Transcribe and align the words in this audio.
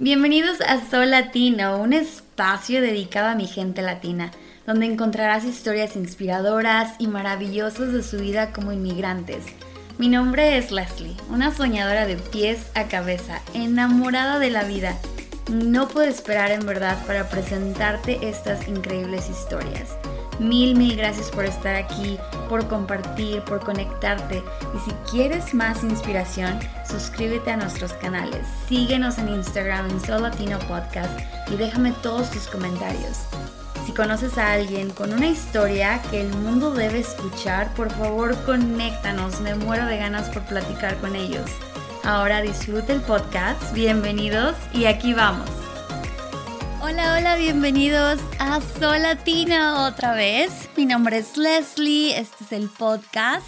Bienvenidos 0.00 0.60
a 0.60 0.84
Sol 0.90 1.12
Latino, 1.12 1.78
un 1.78 1.92
espacio 1.92 2.82
dedicado 2.82 3.28
a 3.28 3.36
mi 3.36 3.46
gente 3.46 3.80
latina, 3.80 4.32
donde 4.66 4.86
encontrarás 4.86 5.44
historias 5.44 5.94
inspiradoras 5.94 6.94
y 6.98 7.06
maravillosas 7.06 7.92
de 7.92 8.02
su 8.02 8.18
vida 8.18 8.52
como 8.52 8.72
inmigrantes. 8.72 9.44
Mi 9.96 10.08
nombre 10.08 10.58
es 10.58 10.72
Leslie, 10.72 11.16
una 11.30 11.54
soñadora 11.54 12.08
de 12.08 12.16
pies 12.16 12.66
a 12.74 12.88
cabeza, 12.88 13.40
enamorada 13.54 14.40
de 14.40 14.50
la 14.50 14.64
vida. 14.64 14.98
No 15.48 15.86
puedo 15.86 16.08
esperar 16.08 16.50
en 16.50 16.66
verdad 16.66 16.98
para 17.06 17.28
presentarte 17.28 18.18
estas 18.28 18.66
increíbles 18.66 19.30
historias. 19.30 19.90
Mil, 20.38 20.76
mil 20.76 20.96
gracias 20.96 21.30
por 21.30 21.44
estar 21.44 21.74
aquí, 21.74 22.18
por 22.48 22.66
compartir, 22.66 23.42
por 23.42 23.60
conectarte. 23.60 24.42
Y 24.74 24.90
si 24.90 24.90
quieres 25.10 25.54
más 25.54 25.82
inspiración, 25.82 26.58
suscríbete 26.88 27.52
a 27.52 27.56
nuestros 27.56 27.92
canales. 27.94 28.46
Síguenos 28.68 29.18
en 29.18 29.28
Instagram 29.28 29.90
en 29.90 30.00
Sol 30.00 30.22
Latino 30.22 30.58
Podcast 30.60 31.18
y 31.50 31.56
déjame 31.56 31.92
todos 32.02 32.30
tus 32.30 32.46
comentarios. 32.48 33.26
Si 33.86 33.92
conoces 33.92 34.38
a 34.38 34.52
alguien 34.52 34.90
con 34.90 35.12
una 35.12 35.26
historia 35.26 36.00
que 36.10 36.22
el 36.22 36.28
mundo 36.28 36.72
debe 36.72 37.00
escuchar, 37.00 37.72
por 37.74 37.90
favor 37.92 38.34
conéctanos. 38.44 39.40
Me 39.40 39.54
muero 39.54 39.86
de 39.86 39.98
ganas 39.98 40.28
por 40.30 40.42
platicar 40.44 40.96
con 40.98 41.14
ellos. 41.14 41.50
Ahora 42.02 42.40
disfruta 42.40 42.92
el 42.92 43.02
podcast. 43.02 43.72
Bienvenidos 43.74 44.56
y 44.72 44.86
aquí 44.86 45.12
vamos. 45.12 45.63
Hola, 46.86 47.16
hola, 47.16 47.36
bienvenidos 47.36 48.20
a 48.38 48.60
Sol 48.60 49.00
Latino 49.00 49.86
otra 49.86 50.12
vez. 50.12 50.68
Mi 50.76 50.84
nombre 50.84 51.16
es 51.16 51.38
Leslie, 51.38 52.14
este 52.14 52.44
es 52.44 52.52
el 52.52 52.68
podcast. 52.68 53.46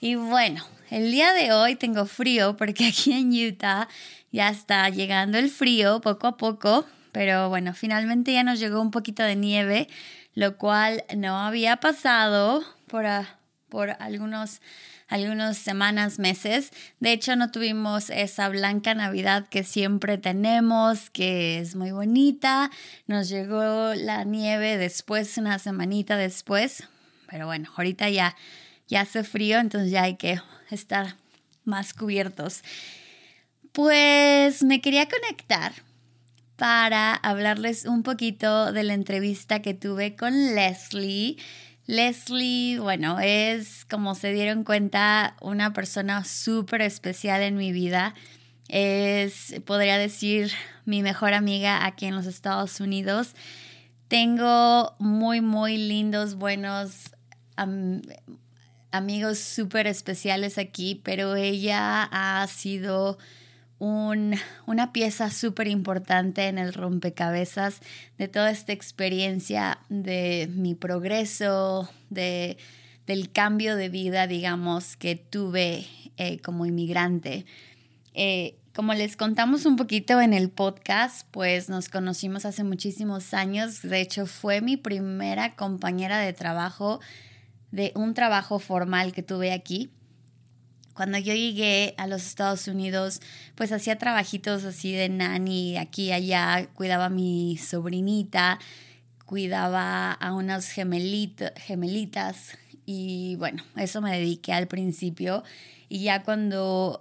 Y 0.00 0.14
bueno, 0.14 0.64
el 0.88 1.12
día 1.12 1.34
de 1.34 1.52
hoy 1.52 1.76
tengo 1.76 2.06
frío 2.06 2.56
porque 2.56 2.86
aquí 2.88 3.12
en 3.12 3.30
Utah 3.46 3.88
ya 4.30 4.48
está 4.48 4.88
llegando 4.88 5.36
el 5.36 5.50
frío 5.50 6.00
poco 6.00 6.26
a 6.26 6.38
poco, 6.38 6.86
pero 7.12 7.50
bueno, 7.50 7.74
finalmente 7.74 8.32
ya 8.32 8.42
nos 8.42 8.58
llegó 8.58 8.80
un 8.80 8.90
poquito 8.90 9.22
de 9.22 9.36
nieve, 9.36 9.88
lo 10.34 10.56
cual 10.56 11.04
no 11.14 11.40
había 11.40 11.76
pasado 11.76 12.64
por, 12.86 13.04
por 13.68 13.90
algunos 14.00 14.62
algunas 15.12 15.58
semanas, 15.58 16.18
meses. 16.18 16.70
De 16.98 17.12
hecho, 17.12 17.36
no 17.36 17.50
tuvimos 17.50 18.08
esa 18.08 18.48
blanca 18.48 18.94
Navidad 18.94 19.46
que 19.46 19.62
siempre 19.62 20.16
tenemos, 20.16 21.10
que 21.10 21.58
es 21.58 21.76
muy 21.76 21.90
bonita. 21.90 22.70
Nos 23.06 23.28
llegó 23.28 23.92
la 23.94 24.24
nieve 24.24 24.78
después, 24.78 25.36
una 25.36 25.58
semanita 25.58 26.16
después. 26.16 26.88
Pero 27.28 27.44
bueno, 27.44 27.68
ahorita 27.76 28.08
ya, 28.08 28.34
ya 28.88 29.02
hace 29.02 29.22
frío, 29.22 29.58
entonces 29.58 29.90
ya 29.90 30.04
hay 30.04 30.16
que 30.16 30.40
estar 30.70 31.16
más 31.64 31.92
cubiertos. 31.92 32.62
Pues 33.72 34.62
me 34.62 34.80
quería 34.80 35.08
conectar 35.10 35.74
para 36.56 37.14
hablarles 37.14 37.84
un 37.84 38.02
poquito 38.02 38.72
de 38.72 38.82
la 38.82 38.94
entrevista 38.94 39.60
que 39.60 39.74
tuve 39.74 40.16
con 40.16 40.54
Leslie 40.54 41.36
Leslie, 41.86 42.78
bueno, 42.78 43.18
es, 43.20 43.84
como 43.84 44.14
se 44.14 44.32
dieron 44.32 44.64
cuenta, 44.64 45.36
una 45.40 45.72
persona 45.72 46.24
súper 46.24 46.82
especial 46.82 47.42
en 47.42 47.56
mi 47.56 47.72
vida. 47.72 48.14
Es, 48.68 49.54
podría 49.66 49.98
decir, 49.98 50.52
mi 50.84 51.02
mejor 51.02 51.34
amiga 51.34 51.84
aquí 51.84 52.06
en 52.06 52.14
los 52.14 52.26
Estados 52.26 52.80
Unidos. 52.80 53.34
Tengo 54.08 54.94
muy, 54.98 55.40
muy 55.40 55.76
lindos, 55.76 56.36
buenos 56.36 57.12
amigos 58.90 59.38
súper 59.38 59.86
especiales 59.86 60.58
aquí, 60.58 61.00
pero 61.02 61.34
ella 61.34 62.08
ha 62.10 62.46
sido 62.46 63.18
una 63.82 64.92
pieza 64.92 65.30
súper 65.30 65.66
importante 65.66 66.46
en 66.46 66.58
el 66.58 66.72
rompecabezas 66.72 67.80
de 68.16 68.28
toda 68.28 68.50
esta 68.50 68.72
experiencia 68.72 69.78
de 69.88 70.48
mi 70.54 70.74
progreso, 70.76 71.88
de, 72.08 72.58
del 73.06 73.32
cambio 73.32 73.74
de 73.74 73.88
vida, 73.88 74.28
digamos, 74.28 74.96
que 74.96 75.16
tuve 75.16 75.86
eh, 76.16 76.38
como 76.40 76.64
inmigrante. 76.64 77.44
Eh, 78.14 78.56
como 78.72 78.94
les 78.94 79.16
contamos 79.16 79.66
un 79.66 79.76
poquito 79.76 80.20
en 80.20 80.32
el 80.32 80.48
podcast, 80.48 81.26
pues 81.30 81.68
nos 81.68 81.88
conocimos 81.88 82.44
hace 82.44 82.62
muchísimos 82.62 83.34
años. 83.34 83.82
De 83.82 84.00
hecho, 84.00 84.26
fue 84.26 84.60
mi 84.60 84.76
primera 84.76 85.56
compañera 85.56 86.20
de 86.20 86.32
trabajo 86.32 87.00
de 87.72 87.90
un 87.96 88.14
trabajo 88.14 88.60
formal 88.60 89.12
que 89.12 89.22
tuve 89.22 89.50
aquí. 89.52 89.90
Cuando 90.94 91.18
yo 91.18 91.34
llegué 91.34 91.94
a 91.96 92.06
los 92.06 92.26
Estados 92.26 92.68
Unidos, 92.68 93.20
pues 93.54 93.72
hacía 93.72 93.96
trabajitos 93.96 94.64
así 94.64 94.92
de 94.92 95.08
nani 95.08 95.76
aquí 95.78 96.06
y 96.06 96.12
allá, 96.12 96.68
cuidaba 96.74 97.06
a 97.06 97.10
mi 97.10 97.56
sobrinita, 97.56 98.58
cuidaba 99.24 100.12
a 100.12 100.34
unas 100.34 100.70
gemelitas 100.70 102.58
y 102.84 103.36
bueno, 103.36 103.62
eso 103.76 104.00
me 104.02 104.12
dediqué 104.18 104.52
al 104.52 104.66
principio. 104.66 105.42
Y 105.88 106.02
ya 106.04 106.22
cuando 106.22 107.00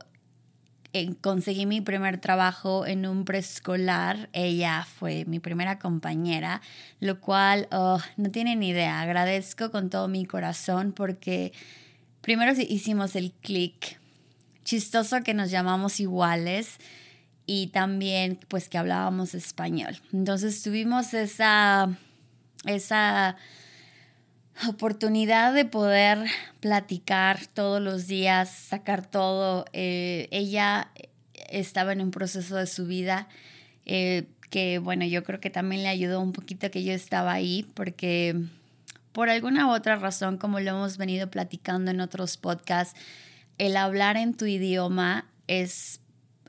eh, 0.94 1.16
conseguí 1.22 1.66
mi 1.66 1.82
primer 1.82 2.20
trabajo 2.20 2.86
en 2.86 3.06
un 3.06 3.24
preescolar, 3.24 4.30
ella 4.34 4.86
fue 5.00 5.26
mi 5.26 5.40
primera 5.40 5.80
compañera, 5.80 6.62
lo 7.00 7.20
cual 7.20 7.68
oh, 7.72 8.00
no 8.18 8.32
tienen 8.32 8.62
idea, 8.62 9.02
agradezco 9.02 9.72
con 9.72 9.90
todo 9.90 10.08
mi 10.08 10.26
corazón 10.26 10.92
porque 10.92 11.54
primero 12.22 12.54
hicimos 12.58 13.16
el 13.16 13.32
click. 13.32 14.00
Chistoso 14.64 15.22
que 15.24 15.34
nos 15.34 15.52
llamamos 15.52 16.00
iguales 16.00 16.78
y 17.46 17.68
también 17.68 18.40
pues 18.48 18.70
que 18.70 18.78
hablábamos 18.78 19.34
español. 19.34 19.98
Entonces 20.14 20.62
tuvimos 20.64 21.14
esa, 21.14 21.98
esa 22.66 23.36
oportunidad 24.70 25.54
de 25.54 25.66
poder 25.66 26.20
platicar 26.60 27.46
todos 27.48 27.82
los 27.82 28.08
días, 28.08 28.50
sacar 28.50 29.06
todo. 29.06 29.66
Eh, 29.74 30.28
ella 30.32 30.92
estaba 31.50 31.92
en 31.92 32.02
un 32.02 32.12
proceso 32.12 32.56
de 32.56 32.68
su 32.68 32.86
vida 32.86 33.28
eh, 33.86 34.28
que 34.50 34.80
bueno, 34.80 35.06
yo 35.06 35.24
creo 35.24 35.40
que 35.40 35.50
también 35.50 35.84
le 35.84 35.90
ayudó 35.90 36.22
un 36.22 36.34
poquito 36.34 36.70
que 36.72 36.84
yo 36.84 36.94
estaba 36.94 37.32
ahí 37.32 37.66
porque 37.74 38.36
por 39.12 39.30
alguna 39.30 39.68
u 39.68 39.72
otra 39.72 39.96
razón, 39.96 40.38
como 40.38 40.60
lo 40.60 40.72
hemos 40.72 40.98
venido 40.98 41.30
platicando 41.30 41.92
en 41.92 42.02
otros 42.02 42.38
podcasts, 42.38 43.00
el 43.58 43.78
hablar 43.78 44.18
en 44.18 44.34
tu 44.34 44.46
idioma 44.46 45.26
es 45.48 46.02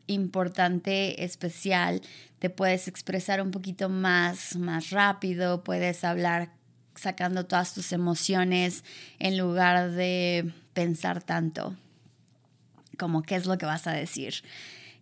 importante, 0.07 1.25
especial, 1.25 2.03
te 2.39 2.51
puedes 2.51 2.89
expresar 2.89 3.41
un 3.41 3.51
poquito 3.51 3.89
más, 3.89 4.57
más 4.57 4.91
rápido, 4.91 5.65
puedes 5.65 6.05
hablar 6.05 6.51
sacando 6.95 7.47
todas 7.47 7.75
tus 7.75 7.93
emociones 7.93 8.85
en 9.19 9.39
lugar 9.39 9.91
de 9.93 10.53
pensar 10.75 11.23
tanto 11.23 11.77
como 12.99 13.23
qué 13.23 13.37
es 13.37 13.47
lo 13.47 13.59
que 13.59 13.67
vas 13.67 13.87
a 13.87 13.93
decir. 13.93 14.35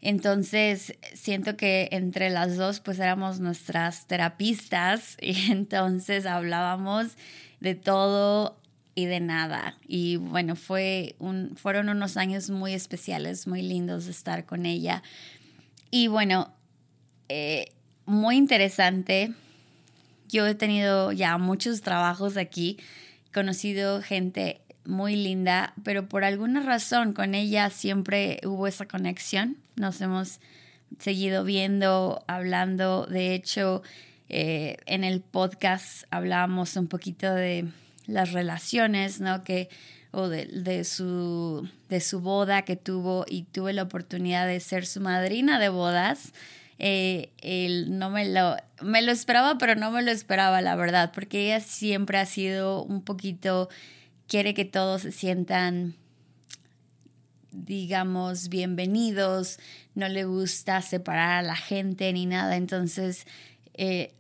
Entonces, 0.00 0.94
siento 1.15 1.56
que 1.56 1.88
entre 1.92 2.31
las 2.31 2.56
dos, 2.56 2.81
pues 2.81 2.98
éramos 2.98 3.41
nuestras 3.41 4.06
terapistas 4.06 5.16
y 5.21 5.50
entonces 5.50 6.27
hablábamos 6.27 7.16
de 7.60 7.75
todo 7.75 8.59
y 8.94 9.06
de 9.06 9.21
nada. 9.21 9.76
Y 9.87 10.16
bueno, 10.16 10.56
fue 10.56 11.15
un, 11.19 11.56
fueron 11.56 11.88
unos 11.88 12.16
años 12.16 12.50
muy 12.50 12.75
especiales, 12.75 13.47
muy 13.47 13.62
lindos 13.62 14.06
de 14.06 14.10
estar 14.10 14.44
con 14.47 14.66
ella. 14.66 15.03
Y 15.91 16.09
bueno, 16.09 16.53
eh, 17.28 17.72
muy 18.06 18.37
interesante. 18.37 19.32
Yo 20.28 20.47
he 20.47 20.54
tenido 20.54 21.12
ya 21.12 21.38
muchos 21.38 21.81
trabajos 21.82 22.37
aquí, 22.37 22.78
conocido 23.32 24.00
gente 24.03 24.60
muy 24.84 25.16
linda, 25.16 25.75
pero 25.84 26.09
por 26.09 26.25
alguna 26.25 26.60
razón 26.60 27.12
con 27.12 27.34
ella 27.34 27.71
siempre 27.71 28.41
hubo 28.44 28.66
esa 28.66 28.87
conexión. 28.87 29.56
Nos 29.77 30.00
hemos 30.00 30.41
seguido 30.98 31.44
viendo, 31.44 32.24
hablando. 32.27 33.06
De 33.06 33.34
hecho, 33.34 33.83
eh, 34.30 34.77
en 34.86 35.03
el 35.03 35.21
podcast 35.21 36.04
hablábamos 36.10 36.77
un 36.77 36.86
poquito 36.86 37.34
de 37.34 37.66
las 38.06 38.32
relaciones, 38.32 39.21
¿no? 39.21 39.42
Que, 39.42 39.68
o 40.12 40.28
de, 40.28 40.84
su, 40.84 41.68
de 41.88 42.00
su 42.00 42.21
boda 42.21 42.62
que 42.62 42.77
tuvo 42.77 43.24
y 43.28 43.42
tuve 43.42 43.72
la 43.72 43.82
oportunidad 43.82 44.47
de 44.47 44.60
ser 44.60 44.86
su 44.86 45.00
madrina 45.00 45.59
de 45.59 45.68
bodas. 45.68 46.32
Eh, 46.78 47.32
no 47.88 48.10
me 48.10 48.28
lo, 48.28 48.56
me 48.80 49.03
lo 49.03 49.10
esperaba, 49.10 49.59
pero 49.59 49.74
no 49.74 49.91
me 49.91 50.03
lo 50.03 50.12
esperaba, 50.12 50.62
la 50.62 50.77
verdad, 50.77 51.10
porque 51.12 51.47
ella 51.47 51.60
siempre 51.60 52.18
ha 52.18 52.27
sido 52.27 52.84
un 52.84 53.03
poquito, 53.03 53.68
quiere 54.28 54.54
que 54.54 54.65
todos 54.65 55.03
se 55.03 55.12
sientan 55.12 55.97
digamos, 57.53 58.48
bienvenidos, 58.48 59.59
no 59.97 60.09
le 60.09 60.24
gusta 60.24 60.80
separar 60.82 61.32
a 61.32 61.42
la 61.42 61.56
gente 61.56 62.12
ni 62.12 62.24
nada, 62.24 62.56
entonces 62.56 63.27
eh, 63.74 64.12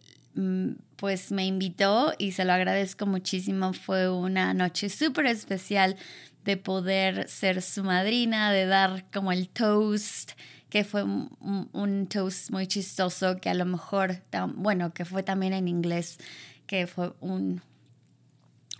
pues 0.96 1.32
me 1.32 1.46
invitó 1.46 2.12
y 2.18 2.32
se 2.32 2.44
lo 2.44 2.52
agradezco 2.52 3.06
muchísimo. 3.06 3.72
Fue 3.72 4.10
una 4.10 4.54
noche 4.54 4.88
súper 4.88 5.26
especial 5.26 5.96
de 6.44 6.56
poder 6.56 7.28
ser 7.28 7.62
su 7.62 7.84
madrina, 7.84 8.52
de 8.52 8.66
dar 8.66 9.04
como 9.10 9.32
el 9.32 9.48
toast 9.48 10.32
que 10.70 10.84
fue 10.84 11.02
un, 11.02 12.06
toast 12.08 12.50
muy 12.50 12.66
chistoso 12.66 13.36
que 13.38 13.50
a 13.50 13.54
lo 13.54 13.66
mejor, 13.66 14.22
bueno, 14.54 14.94
que 14.94 15.04
fue 15.04 15.22
también 15.22 15.52
en 15.52 15.68
inglés, 15.68 16.18
que 16.66 16.86
fue 16.86 17.12
un... 17.20 17.60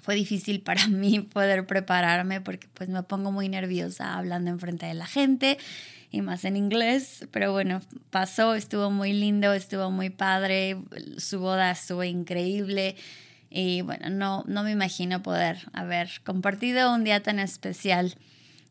Fue 0.03 0.15
difícil 0.15 0.61
para 0.63 0.87
mí 0.89 1.21
poder 1.21 1.67
prepararme 1.67 2.41
porque 2.41 2.69
pues 2.75 2.89
me 2.89 3.03
pongo 3.03 3.33
muy 3.33 3.49
nerviosa 3.49 4.17
hablando 4.17 4.51
enfrente 4.51 4.87
de 4.87 4.95
la 4.95 5.07
gente 5.07 5.59
y 6.13 6.23
más 6.23 6.45
en 6.45 6.57
inglés, 6.57 7.29
pero 7.31 7.53
bueno, 7.53 7.81
pasó, 8.11 8.55
estuvo 8.55 8.91
muy 8.91 9.13
lindo, 9.13 9.53
estuvo 9.53 9.91
muy 9.91 10.11
padre, 10.11 10.77
su 11.19 11.39
boda 11.39 11.71
estuvo 11.71 12.03
increíble 12.03 12.97
y 13.49 13.83
bueno, 13.83 14.11
no, 14.11 14.45
no 14.47 14.63
me 14.63 14.73
imagino 14.73 15.23
poder 15.23 15.59
haber 15.73 16.09
compartido 16.25 16.93
un 16.93 17.05
día 17.05 17.23
tan 17.23 17.39
especial 17.39 18.17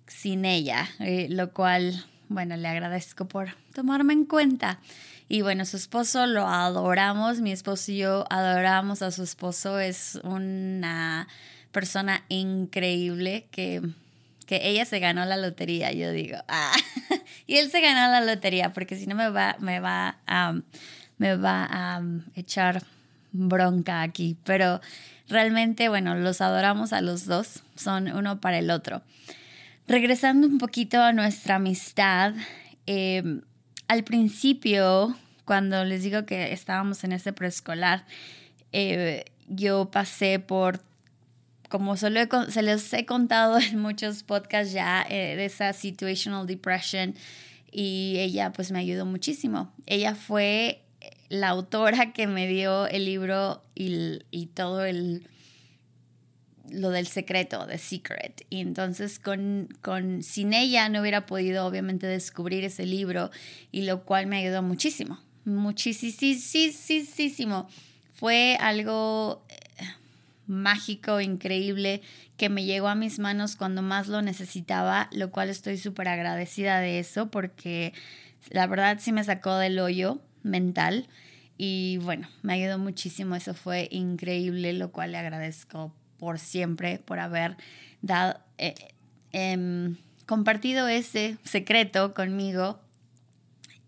sin 0.08 0.46
ella, 0.46 0.90
eh, 1.00 1.28
lo 1.30 1.52
cual, 1.54 2.06
bueno, 2.30 2.56
le 2.56 2.68
agradezco 2.68 3.26
por 3.26 3.50
tomarme 3.74 4.14
en 4.14 4.26
cuenta. 4.26 4.80
Y 5.28 5.42
bueno, 5.42 5.66
su 5.66 5.78
esposo 5.78 6.26
lo 6.26 6.48
adoramos, 6.48 7.42
mi 7.42 7.52
esposo 7.52 7.92
y 7.92 7.98
yo 7.98 8.26
adoramos 8.30 9.02
a 9.02 9.12
su 9.12 9.24
esposo, 9.24 9.80
es 9.80 10.20
una 10.24 11.28
persona 11.72 12.24
increíble 12.30 13.48
que, 13.52 13.82
que 14.48 14.68
ella 14.68 14.86
se 14.86 15.00
ganó 15.00 15.26
la 15.26 15.38
lotería, 15.38 15.92
yo 15.92 16.12
digo, 16.12 16.38
ah, 16.48 16.74
y 17.46 17.58
él 17.58 17.70
se 17.70 17.82
ganó 17.82 18.12
la 18.12 18.22
lotería, 18.22 18.74
porque 18.74 18.96
si 18.96 19.06
no 19.06 19.14
me 19.14 19.30
va, 19.30 19.56
me 19.60 19.80
va, 19.80 20.18
me 21.20 21.36
va 21.36 21.68
a 21.70 22.02
echar 22.36 22.84
bronca 23.32 24.02
aquí, 24.02 24.36
pero 24.44 24.82
realmente, 25.28 25.90
bueno, 25.90 26.16
los 26.16 26.42
adoramos 26.42 26.92
a 26.92 27.02
los 27.02 27.26
dos, 27.26 27.62
son 27.76 28.12
uno 28.12 28.42
para 28.42 28.58
el 28.58 28.72
otro. 28.72 29.04
Regresando 29.90 30.46
un 30.46 30.60
poquito 30.60 31.02
a 31.02 31.14
nuestra 31.14 31.56
amistad, 31.56 32.36
em, 32.86 33.42
al 33.88 34.04
principio, 34.04 35.18
cuando 35.46 35.84
les 35.84 36.04
digo 36.04 36.28
que 36.28 36.54
estábamos 36.54 37.04
en 37.04 37.12
ese 37.12 37.34
preescolar, 37.34 38.06
eh, 38.72 39.26
yo 39.48 39.90
pasé 39.90 40.38
por, 40.38 40.84
como 41.70 41.98
se, 41.98 42.08
se 42.50 42.62
les 42.62 42.94
he 42.94 43.08
contado 43.08 43.58
en 43.72 43.80
muchos 43.80 44.22
podcasts 44.22 44.74
ya, 44.74 45.04
eh, 45.10 45.36
de 45.36 45.46
esa 45.46 45.74
situational 45.74 46.46
depression 46.46 47.16
y 47.72 48.18
ella 48.20 48.54
pues 48.54 48.72
me 48.72 48.78
ayudó 48.78 49.08
muchísimo. 49.08 49.74
Ella 49.88 50.14
fue 50.14 50.84
la 51.30 51.50
autora 51.50 52.14
que 52.14 52.28
me 52.28 52.46
dio 52.46 52.86
el 52.86 53.06
libro 53.06 53.64
y 53.74 54.50
todo 54.54 54.86
el 54.86 55.28
lo 56.72 56.90
del 56.90 57.08
secreto, 57.08 57.66
de 57.66 57.78
Secret. 57.78 58.46
Y 58.50 58.62
entonces 58.62 59.20
con, 59.20 59.70
con, 59.82 60.24
sin 60.24 60.54
ella 60.54 60.90
no 60.90 61.02
hubiera 61.02 61.26
podido 61.26 61.66
obviamente 61.66 62.08
descubrir 62.08 62.64
ese 62.64 62.86
libro 62.86 63.32
y 63.72 63.84
lo 63.84 64.04
cual 64.04 64.28
me 64.28 64.38
ayudó 64.38 64.62
muchísimo, 64.62 65.20
muchísimo. 65.46 66.38
Fue 68.14 68.58
algo 68.60 69.46
eh, 69.50 69.56
mágico, 70.48 71.22
increíble, 71.22 72.02
que 72.38 72.50
me 72.50 72.66
llegó 72.66 72.88
a 72.88 72.96
mis 72.96 73.20
manos 73.20 73.56
cuando 73.56 73.82
más 73.82 74.08
lo 74.08 74.22
necesitaba, 74.22 75.10
lo 75.12 75.32
cual 75.32 75.50
estoy 75.50 75.78
súper 75.78 76.08
agradecida 76.08 76.80
de 76.80 77.00
eso 77.00 77.30
porque 77.30 77.94
la 78.50 78.68
verdad 78.68 78.98
sí 79.00 79.12
me 79.12 79.24
sacó 79.24 79.56
del 79.58 79.80
hoyo 79.80 80.22
mental. 80.44 81.08
Y 81.58 81.98
bueno, 81.98 82.30
me 82.42 82.54
ayudó 82.54 82.78
muchísimo, 82.78 83.36
eso 83.36 83.54
fue 83.54 83.90
increíble, 83.92 84.72
lo 84.72 84.92
cual 84.92 85.12
le 85.12 85.18
agradezco 85.18 85.94
por 86.20 86.40
siempre, 86.40 87.00
por 87.00 87.20
haber 87.20 87.58
dado, 88.02 88.40
eh, 88.58 88.76
em, 89.32 89.96
compartido 90.26 90.88
ese 90.88 91.38
secreto 91.44 92.14
conmigo. 92.14 92.80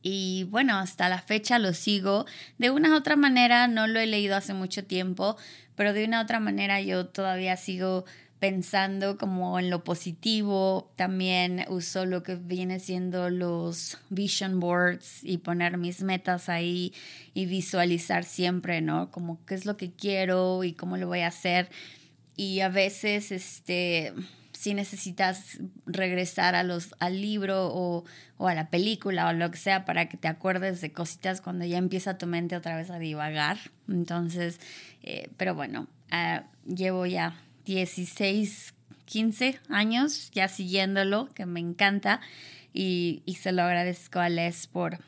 Y 0.02 0.46
bueno, 0.50 0.78
hasta 0.78 1.10
la 1.10 1.22
fecha 1.22 1.60
lo 1.60 1.74
sigo. 1.74 2.26
De 2.58 2.72
una 2.72 2.90
u 2.90 2.96
otra 2.96 3.16
manera, 3.16 3.68
no 3.68 3.86
lo 3.86 4.00
he 4.00 4.08
leído 4.08 4.36
hace 4.36 4.54
mucho 4.54 4.84
tiempo, 4.84 5.38
pero 5.76 5.94
de 5.94 6.06
una 6.06 6.20
u 6.20 6.24
otra 6.24 6.40
manera 6.40 6.82
yo 6.82 7.06
todavía 7.06 7.58
sigo 7.58 8.06
pensando 8.40 9.20
como 9.20 9.60
en 9.60 9.70
lo 9.70 9.84
positivo. 9.84 10.92
También 10.96 11.64
uso 11.70 12.08
lo 12.08 12.24
que 12.24 12.36
viene 12.36 12.80
siendo 12.80 13.30
los 13.30 14.00
vision 14.10 14.60
boards 14.60 15.24
y 15.24 15.38
poner 15.38 15.78
mis 15.78 16.02
metas 16.02 16.50
ahí 16.50 16.92
y 17.36 17.46
visualizar 17.46 18.24
siempre, 18.24 18.82
¿no? 18.82 19.12
Como 19.12 19.46
qué 19.46 19.54
es 19.54 19.68
lo 19.68 19.78
que 19.78 19.92
quiero 19.92 20.64
y 20.64 20.74
cómo 20.74 20.98
lo 20.98 21.06
voy 21.06 21.20
a 21.20 21.28
hacer 21.28 21.70
y 22.42 22.62
a 22.62 22.70
veces 22.70 23.32
este 23.32 24.14
si 24.52 24.74
necesitas 24.74 25.60
regresar 25.86 26.56
a 26.56 26.64
los, 26.64 26.96
al 26.98 27.22
libro 27.22 27.68
o, 27.68 28.04
a 28.40 28.56
la 28.56 28.72
película 28.72 29.28
o 29.28 29.34
lo 29.34 29.52
que 29.52 29.58
sea 29.58 29.86
para 29.86 30.10
que 30.10 30.18
te 30.18 30.28
acuerdes 30.28 30.82
de 30.82 30.92
cositas 30.92 31.40
cuando 31.40 31.66
ya 31.66 31.78
empieza 31.78 32.18
tu 32.18 32.26
mente 32.26 32.56
otra 32.56 32.76
vez 32.76 32.90
a 32.90 32.98
divagar. 32.98 33.58
Entonces, 33.88 34.60
eh, 35.04 35.30
pero 35.38 35.54
bueno, 35.54 35.88
ah, 36.10 36.44
llevo 36.66 37.06
ya 37.06 37.36
16, 37.66 38.74
15 39.06 39.60
años 39.70 40.32
ya 40.32 40.48
siguiéndolo, 40.48 41.30
que 41.34 41.46
me 41.46 41.60
encanta 41.60 42.22
y, 42.74 43.22
y 43.26 43.36
se 43.36 43.52
lo 43.52 43.62
agradezco 43.62 44.20
a 44.20 44.30
Les 44.30 44.66
por, 44.66 45.00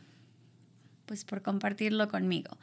pues, 1.08 1.26
por 1.26 1.42
compartirlo 1.42 2.08
conmigo. 2.10 2.58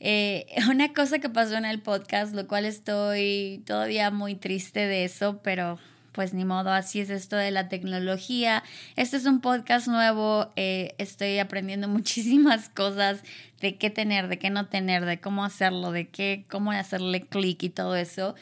Eh, 0.00 0.46
una 0.70 0.92
cosa 0.92 1.18
que 1.18 1.28
pasó 1.28 1.56
en 1.56 1.66
el 1.66 1.80
podcast, 1.80 2.34
lo 2.34 2.48
cual 2.48 2.64
estoy 2.64 3.62
todavía 3.66 4.10
muy 4.10 4.34
triste 4.34 4.86
de 4.86 5.04
eso, 5.04 5.40
pero 5.42 5.78
pues 6.12 6.34
ni 6.34 6.44
modo, 6.44 6.72
así 6.72 7.00
es 7.00 7.10
esto 7.10 7.36
de 7.36 7.50
la 7.50 7.68
tecnología. 7.68 8.64
Este 8.96 9.16
es 9.16 9.26
un 9.26 9.40
podcast 9.40 9.86
nuevo, 9.86 10.50
eh, 10.56 10.94
estoy 10.98 11.38
aprendiendo 11.38 11.86
muchísimas 11.88 12.68
cosas 12.68 13.22
de 13.60 13.76
qué 13.76 13.90
tener, 13.90 14.28
de 14.28 14.38
qué 14.38 14.50
no 14.50 14.66
tener, 14.66 15.04
de 15.04 15.20
cómo 15.20 15.44
hacerlo, 15.44 15.92
de 15.92 16.08
qué, 16.08 16.44
cómo 16.48 16.72
hacerle 16.72 17.20
clic 17.20 17.62
y 17.62 17.70
todo 17.70 17.94
eso. 17.94 18.34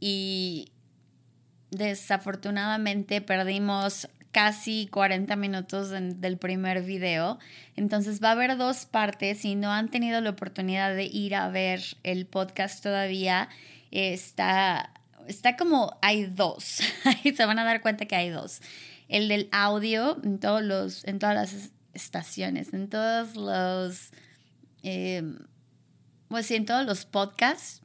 Y 0.00 0.70
desafortunadamente 1.70 3.20
perdimos 3.20 4.08
casi 4.32 4.88
40 4.90 5.36
minutos 5.36 5.90
del 5.90 6.38
primer 6.38 6.82
video. 6.82 7.38
Entonces 7.76 8.22
va 8.22 8.28
a 8.30 8.32
haber 8.32 8.56
dos 8.56 8.86
partes. 8.86 9.38
Si 9.38 9.54
no 9.54 9.72
han 9.72 9.90
tenido 9.90 10.20
la 10.20 10.30
oportunidad 10.30 10.94
de 10.94 11.04
ir 11.04 11.34
a 11.34 11.48
ver 11.48 11.82
el 12.02 12.26
podcast 12.26 12.82
todavía, 12.82 13.48
está, 13.90 14.92
está 15.26 15.56
como 15.56 15.98
hay 16.02 16.26
dos. 16.26 16.80
Se 17.22 17.46
van 17.46 17.58
a 17.58 17.64
dar 17.64 17.80
cuenta 17.80 18.06
que 18.06 18.16
hay 18.16 18.30
dos. 18.30 18.60
El 19.08 19.28
del 19.28 19.48
audio 19.52 20.18
en, 20.22 20.38
todos 20.38 20.62
los, 20.62 21.04
en 21.04 21.18
todas 21.18 21.34
las 21.34 21.70
estaciones, 21.94 22.72
en 22.72 22.88
todos 22.88 23.36
los... 23.36 24.10
Eh, 24.82 25.22
pues 26.28 26.50
en 26.50 26.66
todos 26.66 26.84
los 26.84 27.06
podcasts 27.06 27.80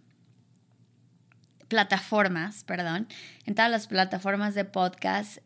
plataformas, 1.70 2.64
perdón, 2.66 3.08
en 3.46 3.56
todas 3.56 3.72
las 3.72 3.88
plataformas 3.88 4.54
de 4.54 4.66
podcast 4.66 5.40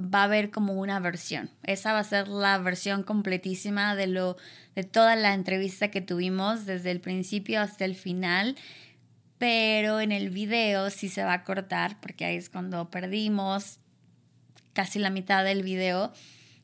va 0.00 0.22
a 0.22 0.24
haber 0.24 0.50
como 0.50 0.74
una 0.74 1.00
versión. 1.00 1.50
Esa 1.62 1.92
va 1.92 2.00
a 2.00 2.04
ser 2.04 2.28
la 2.28 2.58
versión 2.58 3.02
completísima 3.02 3.94
de 3.94 4.06
lo 4.06 4.36
de 4.74 4.84
toda 4.84 5.16
la 5.16 5.34
entrevista 5.34 5.90
que 5.90 6.00
tuvimos 6.00 6.66
desde 6.66 6.90
el 6.90 7.00
principio 7.00 7.60
hasta 7.60 7.84
el 7.84 7.96
final. 7.96 8.56
Pero 9.38 10.00
en 10.00 10.12
el 10.12 10.30
video 10.30 10.90
sí 10.90 11.08
se 11.08 11.24
va 11.24 11.32
a 11.32 11.44
cortar 11.44 12.00
porque 12.00 12.24
ahí 12.24 12.36
es 12.36 12.50
cuando 12.50 12.90
perdimos 12.90 13.78
casi 14.72 14.98
la 14.98 15.10
mitad 15.10 15.44
del 15.44 15.62
video. 15.62 16.12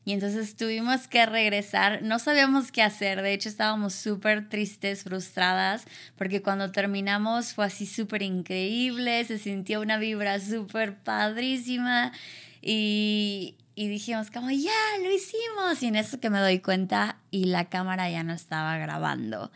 Y 0.05 0.13
entonces 0.13 0.55
tuvimos 0.55 1.09
que 1.09 1.25
regresar, 1.25 2.01
no 2.01 2.17
sabíamos 2.17 2.71
qué 2.71 2.81
hacer, 2.81 3.21
de 3.21 3.33
hecho 3.33 3.49
estábamos 3.49 3.93
súper 3.93 4.47
tristes, 4.47 5.03
frustradas, 5.03 5.83
porque 6.15 6.41
cuando 6.41 6.71
terminamos 6.71 7.53
fue 7.53 7.65
así 7.65 7.85
súper 7.85 8.21
increíble, 8.21 9.25
se 9.25 9.37
sintió 9.37 9.81
una 9.81 9.97
vibra 9.97 10.39
súper 10.39 10.95
padrísima 10.95 12.13
y, 12.61 13.55
dijimos 13.75 14.31
como, 14.31 14.49
ya, 14.49 14.71
lo 15.03 15.11
hicimos. 15.11 15.81
Y 15.81 15.87
en 15.87 15.95
eso 15.95 16.19
que 16.19 16.29
me 16.29 16.39
doy 16.39 16.59
cuenta 16.59 17.17
y 17.31 17.45
la 17.45 17.65
cámara 17.65 18.09
ya 18.09 18.23
no 18.23 18.33
estaba 18.33 18.77
grabando. 18.77 19.51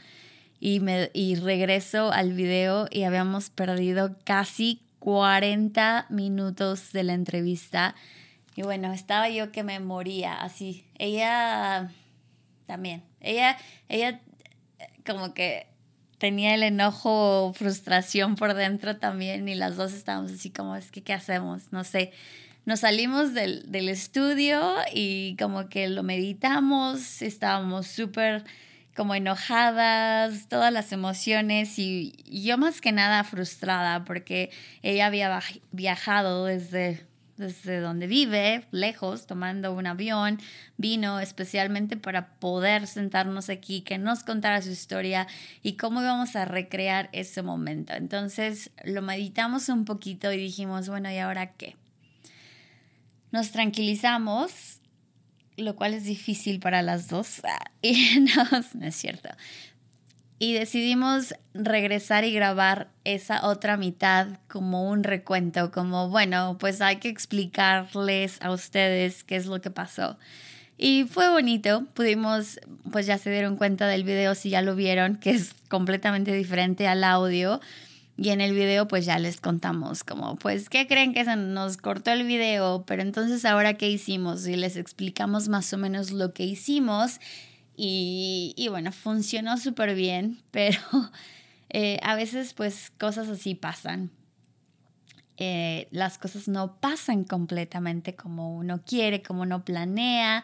Y, 0.60 0.79
me, 0.79 1.10
y 1.13 1.36
regreso 1.36 2.12
al 2.12 2.34
video 2.34 2.88
y 2.91 3.03
habíamos 3.03 3.50
perdido 3.50 4.15
casi 4.24 4.81
40 5.00 6.05
minutos 6.10 6.91
de 6.91 7.03
la 7.03 7.13
entrevista. 7.13 7.96
Y 8.55 8.62
bueno, 8.62 8.93
estaba 8.93 9.29
yo 9.29 9.51
que 9.51 9.63
me 9.63 9.79
moría 9.79 10.36
así. 10.36 10.86
Ella 11.00 11.91
también. 12.67 13.03
Ella, 13.20 13.58
ella 13.89 14.22
como 15.05 15.34
que 15.34 15.67
tenía 16.22 16.53
el 16.53 16.62
enojo, 16.62 17.51
frustración 17.55 18.36
por 18.36 18.53
dentro 18.53 18.98
también 18.98 19.48
y 19.50 19.55
las 19.55 19.75
dos 19.75 19.91
estábamos 19.91 20.31
así 20.31 20.51
como, 20.51 20.75
es 20.75 20.91
que, 20.91 21.01
¿qué 21.01 21.13
hacemos? 21.13 21.72
No 21.72 21.84
sé 21.84 22.12
nos 22.65 22.82
salimos 22.82 23.34
del, 23.34 23.89
estudio 23.89 24.75
y 24.94 25.36
como 25.38 25.68
que 25.68 25.89
lo 25.89 26.03
meditamos, 26.03 27.22
estábamos 27.22 27.88
súper 27.88 28.44
como 28.96 29.15
enojadas, 29.15 30.48
todas 30.48 30.72
las 30.72 30.91
emociones 30.91 31.80
y, 31.80 32.13
yo 32.25 32.58
más 32.58 32.82
que 32.82 32.91
nada 32.91 33.24
frustrada 33.24 34.03
porque 34.06 34.51
ella 34.84 35.08
había 35.08 35.41
viajado 35.72 36.46
desde, 36.46 37.08
desde 37.38 37.80
donde 37.80 38.06
vive, 38.06 38.68
lejos, 38.70 39.25
tomando 39.25 39.74
un 39.74 39.88
avión, 39.88 40.39
vino 40.77 41.20
especialmente 41.20 41.98
para 41.98 42.36
poder 42.36 42.86
sentarnos 42.86 43.50
aquí, 43.50 43.82
que 43.82 43.98
nos 43.98 44.24
contara 44.24 44.62
su 44.62 44.70
historia 44.70 45.25
y 45.63 45.77
cómo 45.77 46.01
íbamos 46.01 46.36
a 46.36 46.46
recrear 46.46 47.10
ese 47.12 47.41
momento. 47.41 47.94
Entonces 47.94 48.70
lo 48.84 49.01
meditamos 49.01 49.68
un 49.70 49.86
poquito 49.86 50.32
y 50.32 50.38
dijimos, 50.38 50.89
bueno, 50.89 51.10
¿y 51.12 51.18
ahora 51.18 51.53
qué? 51.53 51.80
Nos 53.31 53.51
tranquilizamos, 53.51 54.79
lo 55.57 55.75
cual 55.75 55.93
es 55.93 56.03
difícil 56.03 56.59
para 56.59 56.81
las 56.81 57.07
dos. 57.07 57.41
Y 57.83 58.19
no, 58.19 58.43
no 58.75 58.85
es 58.85 58.95
cierto 58.95 59.29
y 60.41 60.53
decidimos 60.53 61.35
regresar 61.53 62.23
y 62.23 62.33
grabar 62.33 62.89
esa 63.03 63.45
otra 63.45 63.77
mitad 63.77 64.39
como 64.47 64.89
un 64.89 65.03
recuento, 65.03 65.69
como 65.69 66.09
bueno, 66.09 66.57
pues 66.59 66.81
hay 66.81 66.95
que 66.95 67.09
explicarles 67.09 68.41
a 68.41 68.50
ustedes 68.50 69.23
qué 69.23 69.35
es 69.35 69.45
lo 69.45 69.61
que 69.61 69.69
pasó. 69.69 70.17
Y 70.79 71.03
fue 71.03 71.29
bonito, 71.29 71.85
pudimos, 71.93 72.59
pues 72.91 73.05
ya 73.05 73.19
se 73.19 73.29
dieron 73.29 73.55
cuenta 73.55 73.85
del 73.85 74.03
video 74.03 74.33
si 74.33 74.50
ya 74.50 74.63
lo 74.63 74.75
vieron, 74.75 75.17
que 75.17 75.29
es 75.29 75.53
completamente 75.69 76.33
diferente 76.33 76.88
al 76.88 77.03
audio. 77.03 77.61
Y 78.21 78.29
en 78.29 78.39
el 78.39 78.53
video 78.53 78.87
pues 78.87 79.03
ya 79.03 79.17
les 79.17 79.41
contamos 79.41 80.03
como, 80.03 80.35
pues, 80.35 80.69
¿qué 80.69 80.85
creen 80.85 81.11
que 81.11 81.25
se 81.25 81.35
nos 81.35 81.77
cortó 81.77 82.11
el 82.11 82.23
video? 82.23 82.83
Pero 82.85 83.01
entonces 83.01 83.45
ahora 83.45 83.73
qué 83.73 83.89
hicimos 83.89 84.47
y 84.47 84.55
les 84.55 84.77
explicamos 84.77 85.49
más 85.49 85.73
o 85.73 85.79
menos 85.79 86.11
lo 86.11 86.31
que 86.31 86.43
hicimos 86.43 87.19
y, 87.75 88.67
bueno, 88.69 88.91
funcionó 88.91 89.57
súper 89.57 89.95
bien, 89.95 90.39
pero 90.51 90.77
eh, 91.71 91.99
a 92.03 92.13
veces 92.13 92.53
pues 92.53 92.91
cosas 92.99 93.27
así 93.27 93.55
pasan. 93.55 94.11
Eh, 95.37 95.87
las 95.89 96.19
cosas 96.19 96.47
no 96.47 96.79
pasan 96.79 97.23
completamente 97.23 98.13
como 98.15 98.55
uno 98.55 98.83
quiere, 98.85 99.23
como 99.23 99.41
uno 99.41 99.65
planea. 99.65 100.43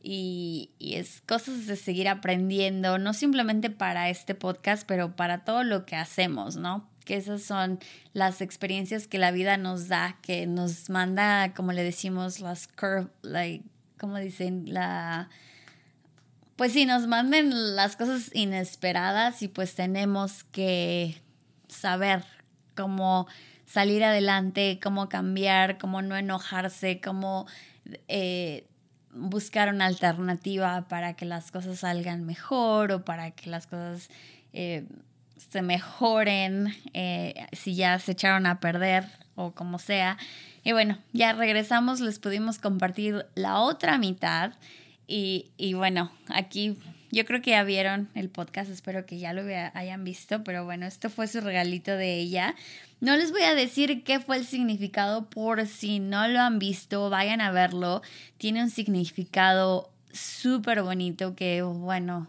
Y, 0.00 0.70
y, 0.78 0.94
es 0.94 1.22
cosas 1.26 1.66
de 1.66 1.74
seguir 1.74 2.06
aprendiendo, 2.06 2.98
no 2.98 3.12
simplemente 3.14 3.68
para 3.68 4.10
este 4.10 4.36
podcast, 4.36 4.86
pero 4.86 5.16
para 5.16 5.44
todo 5.44 5.64
lo 5.64 5.84
que 5.86 5.96
hacemos, 5.96 6.54
¿no? 6.54 6.88
Que 7.06 7.16
esas 7.16 7.42
son 7.42 7.78
las 8.12 8.42
experiencias 8.42 9.06
que 9.06 9.16
la 9.16 9.30
vida 9.30 9.56
nos 9.56 9.88
da, 9.88 10.18
que 10.20 10.46
nos 10.46 10.90
manda, 10.90 11.54
como 11.54 11.72
le 11.72 11.82
decimos, 11.82 12.40
las 12.40 12.68
curve, 12.68 13.08
like, 13.22 13.64
como 13.98 14.18
dicen, 14.18 14.74
la, 14.74 15.30
pues 16.56 16.72
sí, 16.72 16.84
nos 16.84 17.06
manden 17.06 17.76
las 17.76 17.96
cosas 17.96 18.30
inesperadas 18.34 19.40
y 19.42 19.48
pues 19.48 19.74
tenemos 19.74 20.44
que 20.44 21.22
saber 21.68 22.24
cómo 22.74 23.26
salir 23.66 24.04
adelante, 24.04 24.78
cómo 24.82 25.08
cambiar, 25.08 25.78
cómo 25.78 26.02
no 26.02 26.16
enojarse, 26.16 27.00
cómo 27.00 27.46
eh, 28.08 28.66
buscar 29.12 29.72
una 29.72 29.86
alternativa 29.86 30.86
para 30.88 31.14
que 31.14 31.24
las 31.24 31.50
cosas 31.50 31.80
salgan 31.80 32.26
mejor 32.26 32.92
o 32.92 33.04
para 33.04 33.30
que 33.30 33.50
las 33.50 33.66
cosas 33.66 34.08
eh, 34.52 34.86
se 35.36 35.62
mejoren 35.62 36.74
eh, 36.92 37.46
si 37.52 37.74
ya 37.74 37.98
se 37.98 38.12
echaron 38.12 38.46
a 38.46 38.60
perder 38.60 39.04
o 39.34 39.52
como 39.52 39.78
sea. 39.78 40.18
Y 40.64 40.72
bueno, 40.72 40.98
ya 41.12 41.32
regresamos, 41.32 42.00
les 42.00 42.18
pudimos 42.18 42.58
compartir 42.58 43.26
la 43.34 43.60
otra 43.60 43.98
mitad 43.98 44.52
y, 45.06 45.50
y 45.56 45.74
bueno, 45.74 46.10
aquí 46.28 46.76
yo 47.12 47.24
creo 47.24 47.40
que 47.40 47.52
ya 47.52 47.62
vieron 47.62 48.08
el 48.14 48.28
podcast, 48.28 48.70
espero 48.70 49.06
que 49.06 49.18
ya 49.18 49.32
lo 49.32 49.42
hayan 49.74 50.04
visto, 50.04 50.42
pero 50.42 50.64
bueno, 50.64 50.86
esto 50.86 51.08
fue 51.08 51.28
su 51.28 51.40
regalito 51.40 51.92
de 51.92 52.18
ella. 52.18 52.54
No 53.00 53.16
les 53.16 53.30
voy 53.30 53.42
a 53.42 53.54
decir 53.54 54.02
qué 54.04 54.20
fue 54.20 54.38
el 54.38 54.46
significado 54.46 55.30
por 55.30 55.66
si 55.66 56.00
no 56.00 56.26
lo 56.28 56.40
han 56.40 56.58
visto, 56.58 57.08
vayan 57.08 57.40
a 57.40 57.52
verlo. 57.52 58.02
Tiene 58.38 58.62
un 58.62 58.70
significado 58.70 59.90
súper 60.12 60.82
bonito 60.82 61.36
que, 61.36 61.62
bueno, 61.62 62.26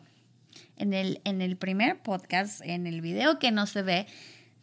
en 0.77 0.93
el, 0.93 1.22
en 1.24 1.41
el 1.41 1.57
primer 1.57 2.00
podcast, 2.00 2.62
en 2.63 2.88
el 2.88 3.01
video 3.01 3.39
que 3.39 3.51
no 3.51 3.65
se 3.65 3.81
ve, 3.81 4.07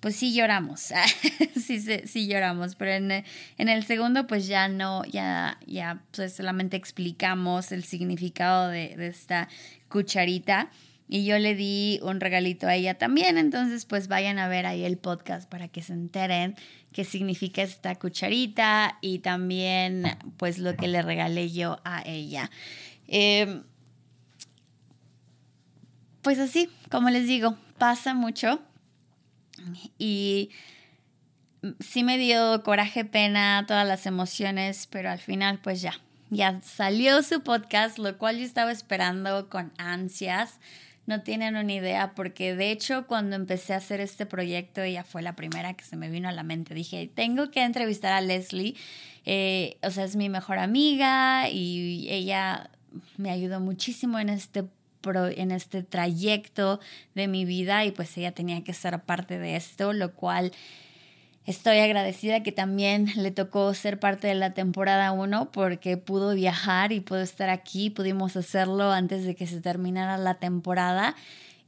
pues 0.05 0.17
sí 0.17 0.35
lloramos, 0.35 0.93
sí, 1.57 1.81
sí, 1.81 2.29
lloramos, 2.29 2.75
pero 2.75 2.93
en, 2.93 3.11
en, 3.11 3.69
el 3.71 3.85
segundo 3.85 4.27
pues 4.27 4.47
ya 4.47 4.69
no, 4.69 5.03
ya, 5.07 5.59
ya 5.67 6.03
pues 6.15 6.37
solamente 6.37 6.77
explicamos 6.77 7.73
el 7.73 7.85
significado 7.85 8.69
de, 8.69 8.95
esta 9.07 9.49
cucharita 9.89 10.71
y 11.09 11.25
yo 11.25 11.39
le 11.39 11.55
di 11.55 12.01
un 12.03 12.21
regalito 12.21 12.67
a 12.67 12.75
ella 12.75 12.99
también, 12.99 13.39
entonces 13.39 13.87
pues 13.87 14.09
vayan 14.09 14.39
a 14.39 14.47
ver 14.47 14.67
ahí 14.67 14.85
el 14.85 14.99
podcast 14.99 15.49
para 15.49 15.69
que 15.69 15.81
se 15.81 15.95
enteren 15.95 16.55
qué 16.93 17.05
significa 17.05 17.63
esta 17.63 17.95
cucharita 17.95 18.99
y 19.01 19.21
también 19.21 20.05
pues 20.37 20.59
lo 20.59 20.77
que 20.77 20.87
le 20.87 21.01
regalé 21.01 21.51
yo 21.51 21.81
a 21.83 22.03
ella. 22.05 22.51
Em, 23.09 23.63
pues 26.25 26.39
así, 26.41 26.71
como 26.91 27.11
les 27.11 27.29
digo, 27.29 27.57
pasa 27.79 28.15
mucho 28.15 28.61
y 29.99 30.51
sí 31.81 32.03
me 32.03 32.19
dio 32.19 32.63
coraje, 32.63 33.05
pena, 33.05 33.65
todas 33.69 33.87
las 33.87 34.07
emociones, 34.07 34.89
pero 34.91 35.11
al 35.11 35.19
final 35.19 35.61
pues 35.63 35.83
ya, 35.83 35.93
ya 36.31 36.61
salió 36.63 37.23
su 37.23 37.43
podcast, 37.43 37.99
lo 37.99 38.17
cual 38.17 38.39
yo 38.39 38.45
estaba 38.45 38.73
esperando 38.73 39.49
con 39.51 39.73
ansias. 39.77 40.59
No 41.07 41.21
tienen 41.21 41.57
una 41.57 41.73
idea, 41.75 42.15
porque 42.15 42.55
de 42.55 42.71
hecho 42.71 43.07
cuando 43.07 43.37
empecé 43.37 43.75
a 43.75 43.77
hacer 43.77 44.01
este 44.01 44.25
proyecto, 44.25 44.81
ella 44.81 45.05
fue 45.05 45.21
la 45.21 45.37
primera 45.37 45.75
que 45.75 45.85
se 45.85 45.97
me 45.97 46.09
vino 46.09 46.31
a 46.31 46.33
la 46.33 46.43
mente. 46.43 46.73
Dije, 46.73 47.11
tengo 47.15 47.51
que 47.51 47.63
entrevistar 47.63 48.15
a 48.15 48.23
Leslie, 48.23 48.77
eh, 49.27 49.77
o 49.83 49.91
sea, 49.91 50.05
es 50.05 50.17
mi 50.17 50.31
mejor 50.31 50.59
amiga 50.59 51.51
y 51.51 52.07
ella 52.09 52.71
me 53.19 53.31
ayudó 53.31 53.61
muchísimo 53.61 54.19
en 54.19 54.31
este 54.31 54.65
en 55.13 55.51
este 55.51 55.83
trayecto 55.83 56.81
de 57.15 57.29
mi 57.29 57.45
vida 57.45 57.85
y 57.85 57.91
pues 57.91 58.17
ella 58.17 58.33
tenía 58.33 58.63
que 58.65 58.73
ser 58.73 59.01
parte 59.01 59.39
de 59.39 59.57
esto, 59.57 59.93
lo 59.93 60.13
cual 60.15 60.53
estoy 61.47 61.79
agradecida 61.79 62.43
que 62.43 62.53
también 62.53 63.11
le 63.17 63.31
tocó 63.31 63.73
ser 63.75 63.99
parte 64.01 64.29
de 64.29 64.35
la 64.35 64.55
temporada 64.55 65.13
1 65.13 65.51
porque 65.53 65.97
pudo 65.97 66.35
viajar 66.35 66.93
y 66.93 67.01
pudo 67.01 67.21
estar 67.21 67.51
aquí, 67.51 67.91
pudimos 67.91 68.37
hacerlo 68.37 68.91
antes 68.93 69.25
de 69.25 69.35
que 69.35 69.47
se 69.47 69.61
terminara 69.61 70.17
la 70.17 70.35
temporada 70.35 71.15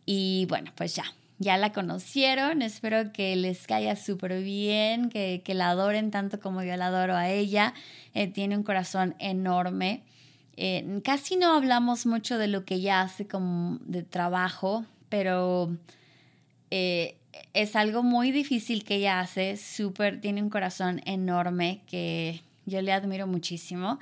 y 0.05 0.47
bueno, 0.49 0.73
pues 0.77 0.95
ya. 0.95 1.05
Ya 1.39 1.59
la 1.59 1.75
conocieron, 1.75 2.63
espero 2.63 3.13
que 3.13 3.37
les 3.37 3.67
caiga 3.67 3.95
súper 3.95 4.41
bien, 4.43 5.11
que, 5.11 5.43
que, 5.45 5.53
la 5.53 5.69
adoren 5.69 6.11
tanto 6.11 6.41
como 6.41 6.63
yo 6.63 6.75
la 6.79 6.87
adoro 6.87 7.15
a 7.15 7.29
ella. 7.29 7.75
Eh, 8.15 8.27
tiene 8.27 8.57
un 8.57 8.63
corazón 8.63 9.15
enorme 9.19 10.03
eh, 10.57 11.01
casi 11.05 11.37
no 11.37 11.55
hablamos 11.55 12.07
mucho 12.07 12.39
de 12.39 12.49
lo 12.49 12.65
que 12.65 12.77
ella 12.77 13.03
hace 13.03 13.27
como 13.27 13.79
de 13.83 14.03
trabajo, 14.03 14.85
pero 15.09 15.77
eh, 16.71 17.17
es 17.53 17.77
algo 17.77 18.03
muy 18.03 18.31
difícil 18.31 18.85
que 18.85 18.97
ella 18.97 19.21
hace, 19.21 19.57
súper, 19.57 20.21
tiene 20.21 20.43
un 20.43 20.51
corazón 20.51 21.03
enorme 21.05 21.83
que 21.87 22.43
yo 22.65 22.81
le 22.81 22.93
admiro 22.93 23.27
muchísimo. 23.27 23.99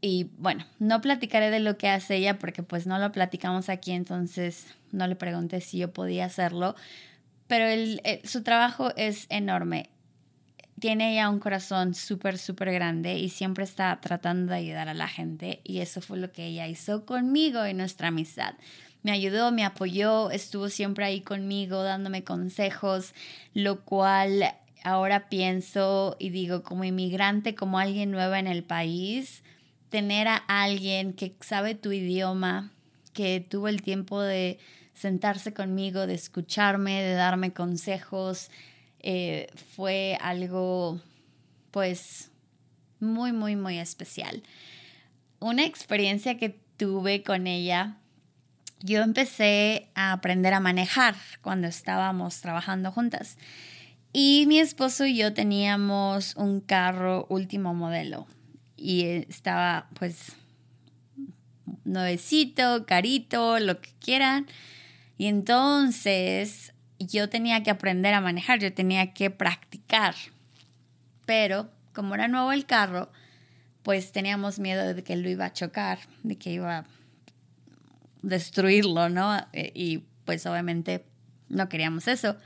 Y 0.00 0.30
bueno, 0.38 0.64
no 0.78 1.00
platicaré 1.00 1.50
de 1.50 1.60
lo 1.60 1.76
que 1.76 1.88
hace 1.88 2.16
ella 2.16 2.38
porque 2.38 2.62
pues 2.62 2.86
no 2.86 2.98
lo 2.98 3.12
platicamos 3.12 3.68
aquí, 3.68 3.92
entonces 3.92 4.66
no 4.92 5.06
le 5.06 5.16
pregunté 5.16 5.60
si 5.60 5.78
yo 5.78 5.92
podía 5.92 6.24
hacerlo, 6.24 6.74
pero 7.48 7.66
el, 7.66 8.00
su 8.24 8.42
trabajo 8.42 8.94
es 8.96 9.26
enorme 9.28 9.90
tiene 10.80 11.14
ya 11.14 11.30
un 11.30 11.38
corazón 11.38 11.94
súper, 11.94 12.38
súper 12.38 12.72
grande 12.72 13.18
y 13.18 13.28
siempre 13.28 13.64
está 13.64 14.00
tratando 14.00 14.52
de 14.52 14.58
ayudar 14.58 14.88
a 14.88 14.94
la 14.94 15.08
gente 15.08 15.60
y 15.62 15.78
eso 15.78 16.00
fue 16.00 16.18
lo 16.18 16.32
que 16.32 16.46
ella 16.46 16.66
hizo 16.66 17.06
conmigo 17.06 17.64
en 17.64 17.76
nuestra 17.76 18.08
amistad. 18.08 18.54
Me 19.02 19.12
ayudó, 19.12 19.52
me 19.52 19.64
apoyó, 19.64 20.30
estuvo 20.30 20.68
siempre 20.68 21.04
ahí 21.04 21.20
conmigo 21.20 21.82
dándome 21.82 22.24
consejos, 22.24 23.14
lo 23.54 23.84
cual 23.84 24.44
ahora 24.82 25.28
pienso 25.28 26.16
y 26.18 26.30
digo 26.30 26.62
como 26.62 26.84
inmigrante, 26.84 27.54
como 27.54 27.78
alguien 27.78 28.10
nueva 28.10 28.38
en 28.38 28.46
el 28.46 28.64
país, 28.64 29.42
tener 29.90 30.28
a 30.28 30.36
alguien 30.36 31.12
que 31.12 31.34
sabe 31.40 31.74
tu 31.74 31.92
idioma, 31.92 32.72
que 33.12 33.40
tuvo 33.40 33.68
el 33.68 33.82
tiempo 33.82 34.20
de 34.20 34.58
sentarse 34.94 35.54
conmigo, 35.54 36.06
de 36.06 36.14
escucharme, 36.14 37.02
de 37.02 37.14
darme 37.14 37.52
consejos, 37.52 38.50
eh, 39.02 39.48
fue 39.74 40.18
algo 40.20 41.00
pues 41.70 42.30
muy, 43.00 43.32
muy, 43.32 43.56
muy 43.56 43.78
especial. 43.78 44.42
Una 45.38 45.64
experiencia 45.64 46.36
que 46.36 46.50
tuve 46.76 47.22
con 47.22 47.46
ella, 47.46 47.96
yo 48.80 49.02
empecé 49.02 49.88
a 49.94 50.12
aprender 50.12 50.54
a 50.54 50.60
manejar 50.60 51.14
cuando 51.42 51.66
estábamos 51.68 52.40
trabajando 52.40 52.92
juntas. 52.92 53.36
Y 54.12 54.44
mi 54.48 54.58
esposo 54.58 55.06
y 55.06 55.16
yo 55.16 55.32
teníamos 55.32 56.34
un 56.36 56.60
carro 56.60 57.26
último 57.28 57.74
modelo 57.74 58.26
y 58.76 59.04
estaba 59.28 59.88
pues 59.94 60.32
nuevecito, 61.84 62.86
carito, 62.86 63.58
lo 63.60 63.80
que 63.80 63.90
quieran. 64.00 64.46
Y 65.16 65.26
entonces 65.26 66.72
yo 67.00 67.28
tenía 67.28 67.62
que 67.62 67.70
aprender 67.70 68.14
a 68.14 68.20
manejar, 68.20 68.60
yo 68.60 68.72
tenía 68.72 69.12
que 69.12 69.30
practicar. 69.30 70.14
Pero 71.26 71.70
como 71.92 72.14
era 72.14 72.28
nuevo 72.28 72.52
el 72.52 72.66
carro, 72.66 73.10
pues 73.82 74.12
teníamos 74.12 74.58
miedo 74.58 74.94
de 74.94 75.02
que 75.02 75.16
lo 75.16 75.28
iba 75.28 75.46
a 75.46 75.52
chocar, 75.52 75.98
de 76.22 76.36
que 76.36 76.52
iba 76.52 76.78
a 76.78 76.84
destruirlo, 78.22 79.08
¿no? 79.08 79.36
Eh, 79.52 79.72
y 79.74 80.04
pues 80.24 80.44
obviamente 80.46 81.06
no 81.48 81.68
queríamos 81.68 82.06
eso. 82.06 82.36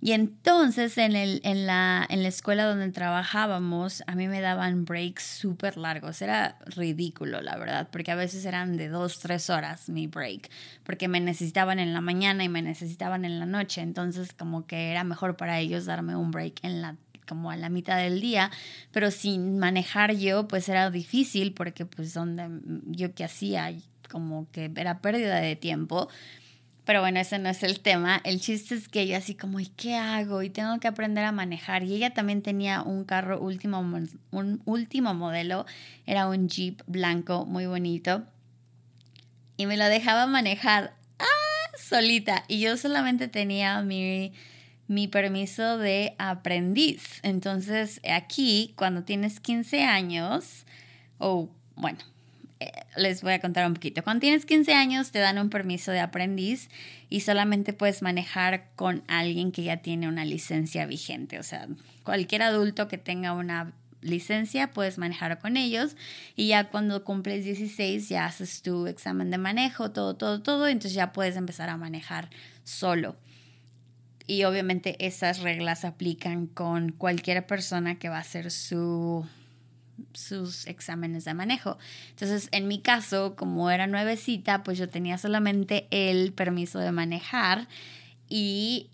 Y 0.00 0.12
entonces 0.12 0.96
en, 0.96 1.16
el, 1.16 1.40
en, 1.42 1.66
la, 1.66 2.06
en 2.08 2.22
la 2.22 2.28
escuela 2.28 2.66
donde 2.66 2.90
trabajábamos, 2.92 4.04
a 4.06 4.14
mí 4.14 4.28
me 4.28 4.40
daban 4.40 4.84
breaks 4.84 5.24
súper 5.24 5.76
largos. 5.76 6.22
Era 6.22 6.56
ridículo, 6.66 7.40
la 7.42 7.56
verdad, 7.56 7.88
porque 7.90 8.12
a 8.12 8.14
veces 8.14 8.44
eran 8.44 8.76
de 8.76 8.88
dos, 8.88 9.18
tres 9.18 9.50
horas 9.50 9.88
mi 9.88 10.06
break, 10.06 10.50
porque 10.84 11.08
me 11.08 11.20
necesitaban 11.20 11.80
en 11.80 11.92
la 11.92 12.00
mañana 12.00 12.44
y 12.44 12.48
me 12.48 12.62
necesitaban 12.62 13.24
en 13.24 13.40
la 13.40 13.46
noche. 13.46 13.80
Entonces 13.80 14.32
como 14.32 14.66
que 14.66 14.92
era 14.92 15.02
mejor 15.02 15.36
para 15.36 15.58
ellos 15.58 15.84
darme 15.84 16.14
un 16.14 16.30
break 16.30 16.62
en 16.62 16.80
la 16.80 16.96
como 17.26 17.50
a 17.50 17.56
la 17.56 17.68
mitad 17.68 17.98
del 17.98 18.22
día, 18.22 18.50
pero 18.90 19.10
sin 19.10 19.58
manejar 19.58 20.14
yo, 20.14 20.48
pues 20.48 20.68
era 20.70 20.90
difícil 20.90 21.52
porque 21.52 21.84
pues 21.84 22.14
donde 22.14 22.48
yo 22.86 23.14
que 23.14 23.22
hacía, 23.22 23.70
como 24.10 24.50
que 24.50 24.72
era 24.74 25.00
pérdida 25.00 25.36
de 25.36 25.54
tiempo. 25.54 26.08
Pero 26.88 27.02
bueno, 27.02 27.20
ese 27.20 27.38
no 27.38 27.50
es 27.50 27.62
el 27.64 27.80
tema. 27.80 28.18
El 28.24 28.40
chiste 28.40 28.74
es 28.74 28.88
que 28.88 29.02
ella 29.02 29.18
así 29.18 29.34
como, 29.34 29.60
¿y 29.60 29.66
qué 29.66 29.96
hago? 29.96 30.42
Y 30.42 30.48
tengo 30.48 30.80
que 30.80 30.88
aprender 30.88 31.22
a 31.22 31.32
manejar. 31.32 31.82
Y 31.82 31.94
ella 31.94 32.14
también 32.14 32.40
tenía 32.40 32.80
un 32.80 33.04
carro 33.04 33.38
último, 33.38 33.78
un 34.30 34.62
último 34.64 35.12
modelo. 35.12 35.66
Era 36.06 36.28
un 36.28 36.48
Jeep 36.48 36.80
blanco 36.86 37.44
muy 37.44 37.66
bonito. 37.66 38.22
Y 39.58 39.66
me 39.66 39.76
lo 39.76 39.84
dejaba 39.84 40.26
manejar 40.26 40.94
¡ah! 41.18 41.76
solita. 41.76 42.44
Y 42.48 42.60
yo 42.60 42.78
solamente 42.78 43.28
tenía 43.28 43.82
mi, 43.82 44.32
mi 44.86 45.08
permiso 45.08 45.76
de 45.76 46.14
aprendiz. 46.16 47.20
Entonces 47.22 48.00
aquí, 48.10 48.72
cuando 48.76 49.04
tienes 49.04 49.40
15 49.40 49.84
años, 49.84 50.64
o 51.18 51.50
bueno, 51.76 51.98
eh, 51.98 52.17
les 52.96 53.22
voy 53.22 53.32
a 53.32 53.40
contar 53.40 53.66
un 53.66 53.74
poquito. 53.74 54.02
Cuando 54.02 54.20
tienes 54.20 54.44
15 54.44 54.72
años 54.74 55.10
te 55.10 55.18
dan 55.18 55.38
un 55.38 55.50
permiso 55.50 55.92
de 55.92 56.00
aprendiz 56.00 56.68
y 57.08 57.20
solamente 57.20 57.72
puedes 57.72 58.02
manejar 58.02 58.68
con 58.74 59.02
alguien 59.06 59.52
que 59.52 59.62
ya 59.62 59.78
tiene 59.78 60.08
una 60.08 60.24
licencia 60.24 60.86
vigente. 60.86 61.38
O 61.38 61.42
sea, 61.42 61.68
cualquier 62.02 62.42
adulto 62.42 62.88
que 62.88 62.98
tenga 62.98 63.32
una 63.32 63.72
licencia 64.00 64.70
puedes 64.70 64.98
manejar 64.98 65.38
con 65.38 65.56
ellos 65.56 65.96
y 66.36 66.48
ya 66.48 66.70
cuando 66.70 67.04
cumples 67.04 67.44
16 67.44 68.08
ya 68.08 68.26
haces 68.26 68.62
tu 68.62 68.86
examen 68.86 69.30
de 69.30 69.38
manejo, 69.38 69.90
todo, 69.90 70.16
todo, 70.16 70.40
todo, 70.40 70.68
entonces 70.68 70.94
ya 70.94 71.12
puedes 71.12 71.36
empezar 71.36 71.68
a 71.68 71.76
manejar 71.76 72.28
solo. 72.64 73.16
Y 74.26 74.44
obviamente 74.44 75.06
esas 75.06 75.40
reglas 75.40 75.84
aplican 75.84 76.46
con 76.46 76.92
cualquier 76.92 77.46
persona 77.46 77.98
que 77.98 78.10
va 78.10 78.18
a 78.18 78.20
hacer 78.20 78.50
su 78.50 79.26
sus 80.12 80.66
exámenes 80.66 81.24
de 81.24 81.34
manejo. 81.34 81.78
Entonces, 82.10 82.48
en 82.52 82.68
mi 82.68 82.80
caso, 82.80 83.36
como 83.36 83.70
era 83.70 83.86
nuevecita, 83.86 84.62
pues 84.62 84.78
yo 84.78 84.88
tenía 84.88 85.18
solamente 85.18 85.86
el 85.90 86.32
permiso 86.32 86.78
de 86.78 86.92
manejar 86.92 87.68
y, 88.28 88.90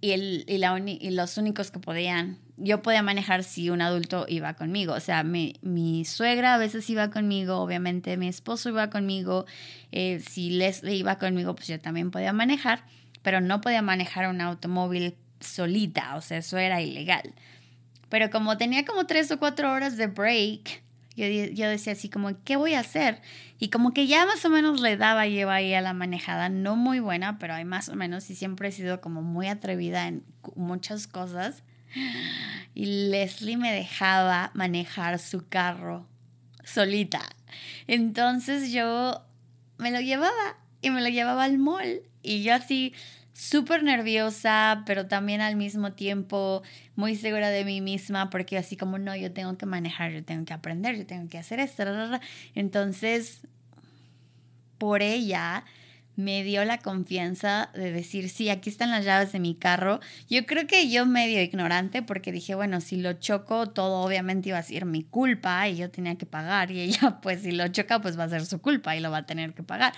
y, 0.00 0.10
el, 0.12 0.44
y, 0.46 0.58
la 0.58 0.78
y 0.78 1.10
los 1.10 1.38
únicos 1.38 1.70
que 1.70 1.78
podían, 1.78 2.38
yo 2.56 2.82
podía 2.82 3.02
manejar 3.02 3.44
si 3.44 3.70
un 3.70 3.82
adulto 3.82 4.26
iba 4.28 4.54
conmigo. 4.54 4.94
O 4.94 5.00
sea, 5.00 5.22
mi, 5.22 5.54
mi 5.62 6.04
suegra 6.04 6.54
a 6.54 6.58
veces 6.58 6.88
iba 6.90 7.10
conmigo, 7.10 7.56
obviamente 7.56 8.16
mi 8.16 8.28
esposo 8.28 8.68
iba 8.68 8.90
conmigo, 8.90 9.46
eh, 9.92 10.20
si 10.20 10.50
Leslie 10.50 10.96
iba 10.96 11.18
conmigo, 11.18 11.54
pues 11.54 11.68
yo 11.68 11.80
también 11.80 12.10
podía 12.10 12.32
manejar, 12.32 12.84
pero 13.22 13.40
no 13.40 13.60
podía 13.60 13.82
manejar 13.82 14.28
un 14.28 14.40
automóvil 14.40 15.16
solita, 15.40 16.16
o 16.16 16.20
sea, 16.20 16.38
eso 16.38 16.58
era 16.58 16.80
ilegal. 16.80 17.34
Pero 18.08 18.30
como 18.30 18.56
tenía 18.56 18.84
como 18.84 19.06
tres 19.06 19.30
o 19.30 19.38
cuatro 19.38 19.72
horas 19.72 19.96
de 19.96 20.06
break, 20.06 20.82
yo, 21.16 21.26
yo, 21.26 21.68
decía 21.68 21.94
así 21.94 22.10
como, 22.10 22.30
¿qué 22.44 22.56
voy 22.56 22.74
a 22.74 22.80
hacer? 22.80 23.22
Y 23.58 23.70
como 23.70 23.94
que 23.94 24.06
ya 24.06 24.26
más 24.26 24.44
o 24.44 24.50
menos 24.50 24.80
le 24.80 24.98
daba 24.98 25.26
lleva 25.26 25.54
ahí 25.54 25.72
a 25.72 25.80
la 25.80 25.94
manejada, 25.94 26.50
no 26.50 26.76
muy 26.76 27.00
buena, 27.00 27.38
pero 27.38 27.54
hay 27.54 27.64
más 27.64 27.88
o 27.88 27.96
menos 27.96 28.28
y 28.28 28.34
siempre 28.34 28.68
he 28.68 28.72
sido 28.72 29.00
como 29.00 29.22
muy 29.22 29.48
atrevida 29.48 30.08
en 30.08 30.24
muchas 30.56 31.06
cosas. 31.06 31.62
Y 32.74 33.08
Leslie 33.10 33.56
me 33.56 33.72
dejaba 33.72 34.50
manejar 34.52 35.18
su 35.18 35.48
carro 35.48 36.06
solita. 36.64 37.22
Entonces 37.86 38.70
yo 38.72 39.22
me 39.78 39.90
lo 39.90 40.00
llevaba 40.00 40.58
y 40.82 40.90
me 40.90 41.00
lo 41.00 41.08
llevaba 41.08 41.44
al 41.44 41.56
mall. 41.56 42.02
Y 42.22 42.42
yo 42.42 42.54
así, 42.54 42.92
súper 43.36 43.82
nerviosa, 43.82 44.82
pero 44.86 45.08
también 45.08 45.42
al 45.42 45.56
mismo 45.56 45.92
tiempo 45.92 46.62
muy 46.94 47.16
segura 47.16 47.50
de 47.50 47.66
mí 47.66 47.82
misma, 47.82 48.30
porque 48.30 48.56
así 48.56 48.78
como 48.78 48.98
no, 48.98 49.14
yo 49.14 49.30
tengo 49.30 49.58
que 49.58 49.66
manejar, 49.66 50.10
yo 50.12 50.24
tengo 50.24 50.46
que 50.46 50.54
aprender, 50.54 50.96
yo 50.96 51.04
tengo 51.04 51.28
que 51.28 51.36
hacer 51.36 51.60
esto. 51.60 51.84
Entonces, 52.54 53.46
por 54.78 55.02
ella 55.02 55.64
me 56.16 56.42
dio 56.42 56.64
la 56.64 56.78
confianza 56.78 57.70
de 57.74 57.92
decir, 57.92 58.28
sí, 58.28 58.48
aquí 58.48 58.70
están 58.70 58.90
las 58.90 59.04
llaves 59.04 59.32
de 59.32 59.38
mi 59.38 59.54
carro. 59.54 60.00
Yo 60.28 60.46
creo 60.46 60.66
que 60.66 60.90
yo 60.90 61.06
medio 61.06 61.42
ignorante 61.42 62.02
porque 62.02 62.32
dije, 62.32 62.54
bueno, 62.54 62.80
si 62.80 62.96
lo 62.96 63.12
choco, 63.14 63.68
todo 63.68 64.02
obviamente 64.02 64.48
iba 64.48 64.58
a 64.58 64.62
ser 64.62 64.86
mi 64.86 65.04
culpa 65.04 65.68
y 65.68 65.76
yo 65.76 65.90
tenía 65.90 66.16
que 66.16 66.26
pagar 66.26 66.70
y 66.70 66.80
ella, 66.80 67.18
pues 67.22 67.42
si 67.42 67.52
lo 67.52 67.68
choca, 67.68 68.00
pues 68.00 68.18
va 68.18 68.24
a 68.24 68.28
ser 68.28 68.46
su 68.46 68.60
culpa 68.60 68.96
y 68.96 69.00
lo 69.00 69.10
va 69.10 69.18
a 69.18 69.26
tener 69.26 69.54
que 69.54 69.62
pagar 69.62 69.92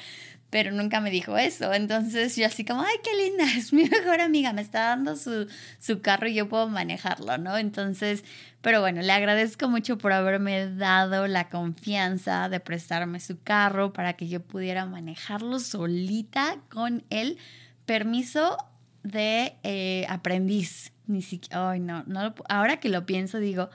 pero 0.50 0.72
nunca 0.72 1.00
me 1.00 1.10
dijo 1.10 1.36
eso. 1.36 1.72
Entonces 1.72 2.36
yo 2.36 2.46
así 2.46 2.64
como, 2.64 2.82
ay, 2.82 2.96
qué 3.02 3.10
linda, 3.16 3.44
es 3.56 3.72
mi 3.72 3.84
mejor 3.84 4.20
amiga, 4.20 4.52
me 4.52 4.62
está 4.62 4.80
dando 4.80 5.16
su, 5.16 5.46
su 5.78 6.00
carro 6.00 6.28
y 6.28 6.34
yo 6.34 6.48
puedo 6.48 6.68
manejarlo, 6.68 7.38
¿no? 7.38 7.58
Entonces, 7.58 8.24
pero 8.60 8.80
bueno, 8.80 9.02
le 9.02 9.12
agradezco 9.12 9.68
mucho 9.68 9.98
por 9.98 10.12
haberme 10.12 10.68
dado 10.74 11.28
la 11.28 11.48
confianza 11.48 12.48
de 12.48 12.58
prestarme 12.58 13.20
su 13.20 13.40
carro 13.40 13.92
para 13.92 14.14
que 14.14 14.28
yo 14.28 14.42
pudiera 14.42 14.84
manejarlo 14.84 15.60
solita 15.60 16.58
con 16.68 17.04
el 17.10 17.38
permiso 17.86 18.56
de 19.04 19.54
eh, 19.62 20.06
aprendiz. 20.08 20.92
Ni 21.06 21.22
siquiera, 21.22 21.70
ay, 21.70 21.80
no, 21.80 22.02
no, 22.06 22.34
ahora 22.48 22.80
que 22.80 22.88
lo 22.88 23.06
pienso 23.06 23.38
digo, 23.38 23.70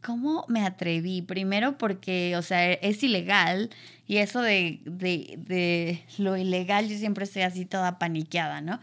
¿cómo 0.00 0.44
me 0.48 0.64
atreví? 0.64 1.22
Primero 1.22 1.76
porque, 1.76 2.36
o 2.36 2.42
sea, 2.42 2.72
es 2.72 3.02
ilegal 3.02 3.70
y 4.06 4.18
eso 4.18 4.40
de, 4.40 4.80
de, 4.84 5.34
de, 5.38 6.04
lo 6.18 6.36
ilegal 6.36 6.88
yo 6.88 6.96
siempre 6.96 7.24
estoy 7.24 7.42
así 7.42 7.66
toda 7.66 7.98
paniqueada, 7.98 8.60
¿no? 8.60 8.80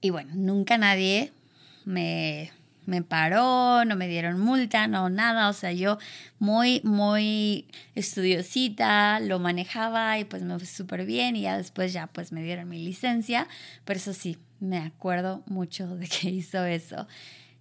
Y 0.00 0.10
bueno, 0.10 0.32
nunca 0.34 0.76
nadie 0.76 1.32
me, 1.86 2.50
me 2.86 3.02
paró, 3.02 3.84
no 3.84 3.96
me 3.96 4.08
dieron 4.08 4.40
multa, 4.40 4.86
no 4.86 5.08
nada, 5.08 5.48
o 5.48 5.52
sea, 5.52 5.72
yo 5.72 5.98
muy, 6.38 6.80
muy 6.84 7.66
estudiosita, 7.94 9.20
lo 9.20 9.38
manejaba 9.38 10.18
y 10.18 10.24
pues 10.24 10.42
me 10.42 10.58
fue 10.58 10.66
súper 10.66 11.06
bien 11.06 11.36
y 11.36 11.42
ya 11.42 11.56
después 11.56 11.92
ya 11.92 12.06
pues 12.06 12.32
me 12.32 12.42
dieron 12.42 12.68
mi 12.68 12.84
licencia, 12.84 13.48
pero 13.84 13.98
eso 13.98 14.12
sí, 14.12 14.38
me 14.60 14.78
acuerdo 14.78 15.42
mucho 15.46 15.86
de 15.96 16.08
que 16.08 16.30
hizo 16.30 16.64
eso. 16.64 17.06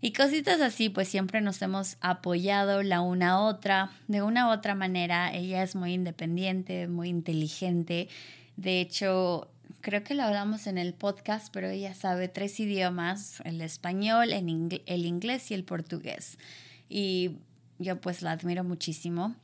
Y 0.02 0.12
cositas 0.12 0.60
así, 0.60 0.90
pues 0.90 1.08
siempre 1.08 1.40
nos 1.40 1.62
hemos 1.62 1.96
apoyado 2.02 2.84
la 2.84 3.00
una 3.00 3.30
a 3.30 3.40
otra. 3.40 3.90
De 4.10 4.22
una 4.22 4.50
u 4.50 4.52
otra 4.52 4.76
manera, 4.76 5.34
ella 5.34 5.64
es 5.64 5.78
muy 5.78 5.94
independiente, 5.94 6.90
muy 6.90 7.08
inteligente. 7.08 8.10
De 8.58 8.82
hecho, 8.82 9.53
creo 9.84 10.04
que 10.04 10.16
lo 10.16 10.24
hablamos 10.24 10.66
en 10.66 10.80
el 10.80 10.96
podcast, 10.96 11.54
pero 11.54 11.70
ella 11.70 11.94
sabe 11.94 12.28
tres 12.28 12.60
idiomas, 12.60 13.42
el 13.46 13.62
español, 13.62 14.34
el 14.34 15.06
inglés 15.06 15.52
y 15.52 15.54
el 15.54 15.64
portugués. 15.64 16.40
Y 16.90 17.38
yo 17.78 18.02
pues 18.02 18.24
la 18.24 18.32
admiro 18.32 18.64
muchísimo 18.64 19.36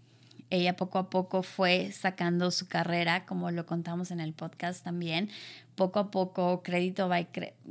ella 0.50 0.76
poco 0.76 0.98
a 0.98 1.10
poco 1.10 1.44
fue 1.44 1.92
sacando 1.92 2.50
su 2.50 2.68
carrera, 2.68 3.26
como 3.26 3.52
lo 3.52 3.66
contamos 3.66 4.10
en 4.10 4.20
el 4.20 4.34
podcast 4.34 4.84
también, 4.84 5.30
poco 5.76 6.00
a 6.00 6.12
poco, 6.12 6.64
crédito, 6.64 7.08
by 7.08 7.28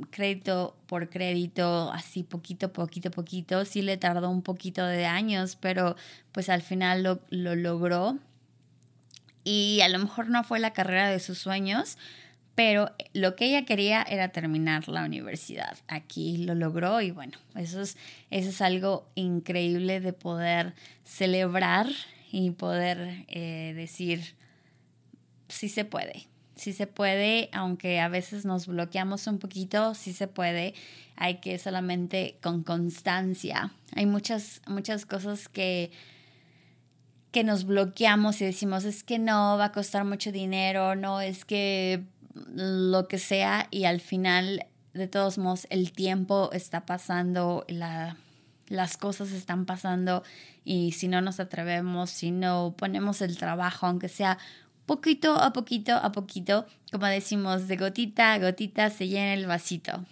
crédito 0.09 0.77
por 0.87 1.09
crédito, 1.09 1.91
así 1.91 2.23
poquito, 2.23 2.71
poquito, 2.71 3.11
poquito. 3.11 3.65
Sí 3.65 3.81
le 3.81 3.97
tardó 3.97 4.29
un 4.29 4.41
poquito 4.41 4.85
de 4.85 5.05
años, 5.05 5.57
pero 5.57 5.95
pues 6.31 6.49
al 6.49 6.61
final 6.61 7.03
lo, 7.03 7.19
lo 7.29 7.55
logró. 7.55 8.17
Y 9.43 9.81
a 9.81 9.89
lo 9.89 9.99
mejor 9.99 10.29
no 10.29 10.43
fue 10.43 10.59
la 10.59 10.71
carrera 10.71 11.09
de 11.09 11.19
sus 11.19 11.37
sueños, 11.37 11.97
pero 12.59 12.91
lo 13.13 13.37
que 13.37 13.45
ella 13.45 13.63
quería 13.63 14.01
era 14.01 14.33
terminar 14.33 14.89
la 14.89 15.05
universidad. 15.05 15.77
Aquí 15.87 16.39
lo 16.39 16.55
logró 16.55 16.99
y 16.99 17.09
bueno, 17.09 17.37
eso 17.55 17.79
es, 17.79 17.95
eso 18.31 18.49
es 18.49 18.61
algo 18.61 19.07
increíble 19.15 20.01
de 20.01 20.11
poder 20.11 20.73
celebrar 21.05 21.87
y 22.33 22.51
poder 22.51 23.23
eh, 23.29 23.71
decir, 23.77 24.35
sí 25.47 25.69
se 25.69 25.85
puede, 25.85 26.27
sí 26.55 26.73
se 26.73 26.85
puede, 26.85 27.47
aunque 27.53 28.01
a 28.01 28.09
veces 28.09 28.43
nos 28.43 28.67
bloqueamos 28.67 29.25
un 29.27 29.39
poquito, 29.39 29.95
sí 29.95 30.11
se 30.11 30.27
puede, 30.27 30.73
hay 31.15 31.35
que 31.35 31.59
solamente 31.59 32.39
con 32.41 32.63
constancia. 32.63 33.71
Hay 33.95 34.05
muchas, 34.05 34.61
muchas 34.67 35.05
cosas 35.05 35.47
que, 35.47 35.91
que 37.31 37.45
nos 37.45 37.63
bloqueamos 37.63 38.41
y 38.41 38.45
decimos, 38.45 38.83
es 38.83 39.05
que 39.05 39.17
no, 39.17 39.57
va 39.57 39.65
a 39.67 39.71
costar 39.71 40.03
mucho 40.03 40.33
dinero, 40.33 40.97
no, 40.97 41.21
es 41.21 41.45
que 41.45 42.03
lo 42.47 43.07
que 43.07 43.19
sea, 43.19 43.67
y 43.71 43.85
al 43.85 44.01
final, 44.01 44.65
de 44.93 45.07
todos 45.07 45.37
modos, 45.37 45.67
el 45.69 45.91
tiempo 45.91 46.49
está 46.53 46.85
pasando, 46.85 47.65
la 47.67 48.17
las 48.69 48.97
cosas 48.97 49.31
están 49.31 49.65
pasando 49.65 50.23
y 50.63 50.93
si 50.93 51.07
no 51.07 51.21
nos 51.21 51.39
atrevemos, 51.39 52.11
si 52.11 52.31
no 52.31 52.75
ponemos 52.77 53.21
el 53.21 53.37
trabajo, 53.37 53.87
aunque 53.87 54.07
sea 54.07 54.37
poquito 54.85 55.35
a 55.35 55.51
poquito 55.53 55.95
a 55.95 56.11
poquito, 56.11 56.65
como 56.91 57.07
decimos, 57.07 57.67
de 57.67 57.77
gotita 57.77 58.33
a 58.33 58.39
gotita 58.39 58.89
se 58.89 59.07
llena 59.07 59.33
el 59.33 59.47
vasito. 59.47 60.05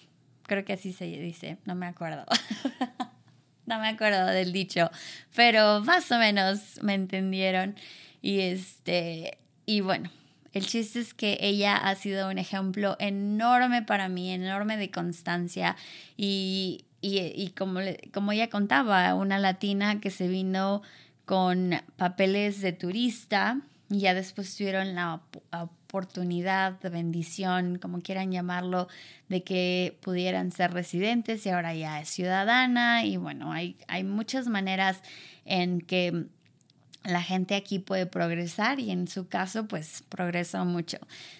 Creo 0.43 0.65
que 0.65 0.73
así 0.73 0.91
se 0.93 1.05
dice, 1.05 1.57
no 1.65 1.75
me 1.75 1.85
acuerdo. 1.85 2.25
no 3.65 3.79
me 3.79 3.89
acuerdo 3.89 4.25
del 4.27 4.51
dicho, 4.51 4.89
pero 5.35 5.81
más 5.81 6.11
o 6.11 6.17
menos 6.17 6.81
me 6.81 6.95
entendieron. 6.95 7.75
Y 8.21 8.39
este, 8.39 9.37
y 9.65 9.81
bueno, 9.81 10.09
el 10.57 10.65
chiste 10.65 10.99
es 10.99 11.13
que 11.13 11.37
ella 11.41 11.77
ha 11.77 11.95
sido 11.95 12.29
un 12.29 12.37
ejemplo 12.37 12.95
enorme 12.99 13.81
para 13.81 14.09
mí, 14.09 14.31
enorme 14.31 14.77
de 14.77 14.91
constancia 14.91 15.75
y, 16.17 16.85
y, 17.01 17.49
como, 17.57 17.79
como 18.13 18.31
ella 18.31 18.49
contaba, 18.49 19.13
una 19.15 19.39
latina 19.39 20.01
que 20.01 20.09
se 20.09 20.27
vino 20.27 20.81
con 21.25 21.71
papeles 21.95 22.61
de 22.61 22.73
turista 22.73 23.61
y 23.89 23.99
ya 23.99 24.13
después 24.13 24.55
tuvieron 24.55 24.95
la 24.95 25.21
oportunidad, 25.51 26.73
de 26.81 26.89
bendición, 26.89 27.77
como 27.77 28.01
quieran 28.01 28.31
llamarlo, 28.31 28.87
de 29.29 29.43
que 29.43 29.97
pudieran 30.01 30.51
ser 30.51 30.73
residentes 30.73 31.45
y 31.45 31.49
ahora 31.49 31.73
ya 31.73 32.01
es 32.01 32.09
ciudadana 32.09 33.05
y 33.05 33.15
bueno, 33.15 33.53
hay, 33.53 33.77
hay 33.87 34.03
muchas 34.03 34.47
maneras 34.47 35.01
en 35.45 35.79
que 35.79 36.25
la 37.07 37.21
gente 37.21 37.55
aquí 37.55 37.79
puede 37.79 38.05
progresar 38.05 38.79
y 38.79 38.91
en 38.91 39.07
su 39.07 39.27
caso 39.27 39.65
pues 39.67 40.03
progresó 40.09 40.65
mucho. 40.65 40.97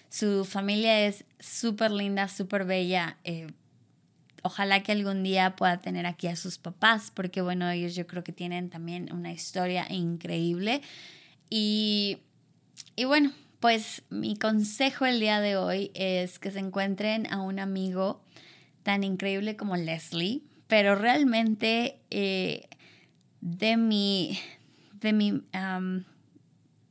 Su 0.08 0.46
familia 0.46 1.06
es 1.06 1.24
súper 1.38 1.90
linda, 1.90 2.26
súper 2.28 2.64
bella. 2.64 3.18
Eh, 3.24 3.48
ojalá 4.42 4.82
que 4.82 4.92
algún 4.92 5.22
día 5.22 5.56
pueda 5.56 5.78
tener 5.78 6.06
aquí 6.06 6.26
a 6.26 6.36
sus 6.36 6.56
papás 6.56 7.12
porque 7.14 7.42
bueno, 7.42 7.68
ellos 7.70 7.94
yo 7.94 8.06
creo 8.06 8.24
que 8.24 8.32
tienen 8.32 8.70
también 8.70 9.12
una 9.12 9.30
historia 9.30 9.86
increíble. 9.90 10.80
Y, 11.50 12.18
y 12.96 13.04
bueno, 13.04 13.32
pues 13.60 14.02
mi 14.08 14.36
consejo 14.36 15.04
el 15.04 15.20
día 15.20 15.40
de 15.40 15.56
hoy 15.56 15.90
es 15.92 16.38
que 16.38 16.50
se 16.50 16.60
encuentren 16.60 17.30
a 17.30 17.42
un 17.42 17.58
amigo 17.58 18.22
tan 18.84 19.04
increíble 19.04 19.54
como 19.54 19.76
Leslie, 19.76 20.40
pero 20.66 20.94
realmente 20.94 21.98
eh, 22.10 22.68
de 23.42 23.76
mi 23.76 24.38
de 25.00 25.12
mi, 25.12 25.42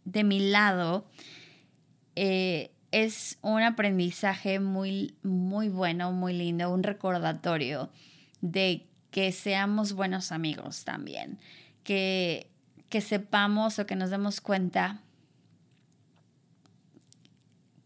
de 0.06 0.24
mi 0.24 0.50
lado, 0.50 1.06
eh, 2.15 2.72
es 2.91 3.38
un 3.41 3.62
aprendizaje 3.62 4.60
muy, 4.60 5.15
muy 5.24 5.70
bueno, 5.70 6.12
muy 6.12 6.34
lindo, 6.34 6.72
un 6.72 6.84
recordatorio 6.84 7.89
de 8.41 8.86
que 9.12 9.32
seamos 9.32 9.93
buenos 9.93 10.32
amigos 10.32 10.84
también, 10.84 11.39
que, 11.84 12.50
que 12.89 13.02
sepamos 13.02 13.80
o 13.80 13.86
que 13.86 13.96
nos 13.96 14.10
demos 14.10 14.41
cuenta 14.41 15.02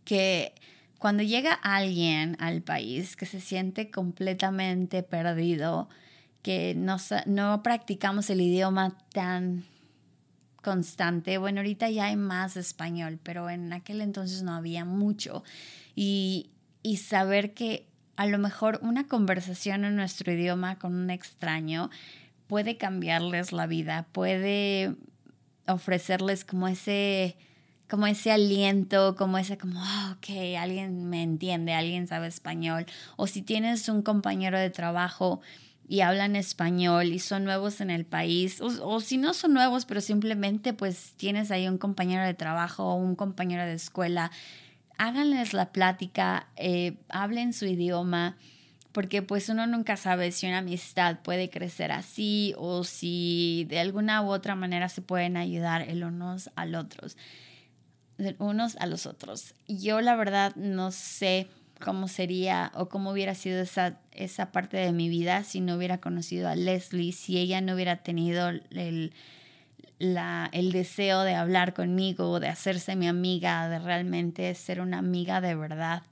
que 0.06 0.54
cuando 1.00 1.24
llega 1.24 1.54
alguien 1.54 2.38
al 2.40 2.62
país 2.62 3.16
que 3.16 3.26
se 3.26 3.42
siente 3.42 3.90
completamente 3.90 5.04
perdido, 5.04 5.90
que 6.44 6.76
no, 6.76 6.98
no 7.26 7.64
practicamos 7.64 8.30
el 8.30 8.42
idioma 8.42 8.98
tan 9.14 9.64
constante. 10.62 11.38
Bueno, 11.38 11.60
ahorita 11.60 11.90
ya 11.90 12.06
hay 12.06 12.16
más 12.16 12.58
español, 12.58 13.20
pero 13.22 13.50
en 13.50 13.74
aquel 13.74 14.02
entonces 14.02 14.44
no 14.44 14.54
había 14.54 14.86
mucho. 14.86 15.44
Y, 15.96 16.52
y 16.84 16.98
saber 16.98 17.54
que 17.54 17.88
a 18.16 18.26
lo 18.26 18.38
mejor 18.38 18.80
una 18.82 19.08
conversación 19.08 19.84
en 19.86 19.96
nuestro 19.96 20.32
idioma 20.32 20.78
con 20.78 20.96
un 20.96 21.10
extraño 21.10 21.90
puede 22.48 22.78
cambiarles 22.78 23.52
la 23.52 23.66
vida, 23.66 24.08
puede 24.12 24.96
ofrecerles 25.68 26.46
como 26.46 26.68
ese 26.68 27.38
como 27.90 28.08
ese 28.08 28.32
aliento, 28.32 29.18
como 29.18 29.38
ese 29.38 29.58
como, 29.58 29.82
oh, 29.82 30.12
ok, 30.14 30.56
alguien 30.58 31.10
me 31.10 31.24
entiende, 31.24 31.74
alguien 31.74 32.08
sabe 32.08 32.28
español. 32.28 32.86
O 33.18 33.28
si 33.28 33.42
tienes 33.42 33.90
un 33.90 34.02
compañero 34.02 34.58
de 34.58 34.70
trabajo 34.70 35.42
y 35.92 36.00
hablan 36.00 36.38
español 36.38 37.08
y 37.08 37.20
son 37.20 37.44
nuevos 37.44 37.82
en 37.82 37.90
el 37.90 38.06
país, 38.06 38.62
o, 38.62 39.02
si 39.02 39.18
no 39.18 39.34
son 39.34 39.54
nuevos, 39.54 39.84
pero 39.84 40.00
simplemente 40.00 40.72
pues 40.72 41.16
tienes 41.18 41.52
ahí 41.52 41.68
un 41.68 41.78
compañero 41.78 42.24
de 42.24 42.34
trabajo 42.34 42.94
o 42.94 42.96
un 42.96 43.18
compañero 43.18 43.66
de 43.66 43.74
escuela, 43.74 44.32
háganles 44.98 45.54
la 45.54 45.74
plática, 45.74 46.48
eh, 46.56 46.96
hablen 47.10 47.52
su 47.52 47.66
idioma, 47.66 48.38
porque 48.94 49.22
pues 49.22 49.50
uno 49.50 49.68
nunca 49.68 49.98
sabe 49.98 50.32
si 50.32 50.48
una 50.48 50.60
amistad 50.60 51.20
puede 51.24 51.50
crecer 51.50 51.92
así 51.92 52.54
o 52.58 52.86
si 52.86 53.66
de 53.68 53.82
alguna 53.82 54.22
u 54.22 54.30
otra 54.30 54.56
manera 54.56 54.88
se 54.88 55.02
pueden 55.02 55.36
ayudar 55.36 55.82
el 55.82 56.06
unos 56.06 56.52
al 56.56 56.76
otros, 56.76 57.18
unos 58.38 58.78
a 58.78 58.86
los 58.86 59.06
otros. 59.06 59.56
Yo 59.68 60.00
la 60.00 60.16
verdad 60.16 60.56
no 60.56 60.92
sé 60.92 61.50
cómo 61.82 62.08
sería 62.08 62.72
o 62.74 62.88
cómo 62.88 63.12
hubiera 63.12 63.36
sido 63.36 63.62
esa, 63.62 64.00
esa 64.14 64.54
parte 64.54 64.78
de 64.78 64.94
mi 64.94 65.10
vida 65.10 65.44
si 65.44 65.60
no 65.60 65.76
hubiera 65.76 66.00
conocido 66.00 66.48
a 66.48 66.56
Leslie, 66.56 67.12
si 67.12 67.38
ella 67.38 67.60
no 67.60 67.74
hubiera 67.74 67.98
tenido 67.98 68.48
el, 68.48 69.14
el 70.00 70.72
deseo 70.72 71.24
de 71.24 71.36
hablar 71.36 71.74
conmigo, 71.74 72.40
de 72.40 72.48
hacerse 72.48 72.96
mi 72.96 73.08
amiga, 73.08 73.68
de 73.68 73.80
realmente 73.80 74.56
ser 74.56 74.80
una 74.80 75.00
amiga 75.00 75.42
de 75.42 75.56
verdad. 75.56 76.04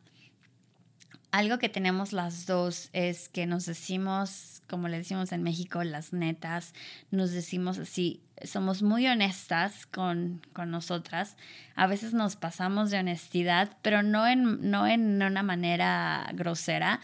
Algo 1.31 1.59
que 1.59 1.69
tenemos 1.69 2.11
las 2.11 2.47
dos 2.47 2.89
es 2.91 3.29
que 3.29 3.45
nos 3.45 3.65
decimos, 3.65 4.63
como 4.67 4.87
le 4.87 4.97
decimos 4.97 5.31
en 5.31 5.43
México, 5.43 5.83
las 5.83 6.11
netas, 6.11 6.73
nos 7.11 7.31
decimos 7.31 7.77
así, 7.77 8.21
somos 8.43 8.81
muy 8.81 9.07
honestas 9.07 9.85
con, 9.85 10.41
con 10.53 10.71
nosotras. 10.71 11.37
A 11.75 11.87
veces 11.87 12.13
nos 12.13 12.35
pasamos 12.35 12.91
de 12.91 12.99
honestidad, 12.99 13.77
pero 13.81 14.03
no 14.03 14.27
en, 14.27 14.69
no 14.69 14.87
en 14.87 15.21
una 15.21 15.43
manera 15.43 16.29
grosera. 16.33 17.01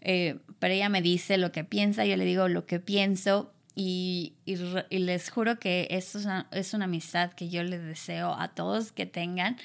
Eh, 0.00 0.38
pero 0.58 0.74
ella 0.74 0.88
me 0.88 1.02
dice 1.02 1.38
lo 1.38 1.52
que 1.52 1.64
piensa, 1.64 2.04
yo 2.04 2.16
le 2.16 2.24
digo 2.24 2.48
lo 2.48 2.66
que 2.66 2.78
pienso 2.78 3.52
y, 3.74 4.34
y, 4.44 4.56
les 4.98 5.30
juro 5.30 5.58
que 5.58 5.86
esto 5.90 6.18
es 6.18 6.24
una, 6.24 6.46
es 6.50 6.74
una 6.74 6.86
amistad 6.86 7.32
que 7.32 7.48
yo 7.48 7.62
les 7.62 7.82
deseo 7.84 8.32
a 8.32 8.48
todos 8.48 8.90
que 8.90 9.06
tengan 9.06 9.56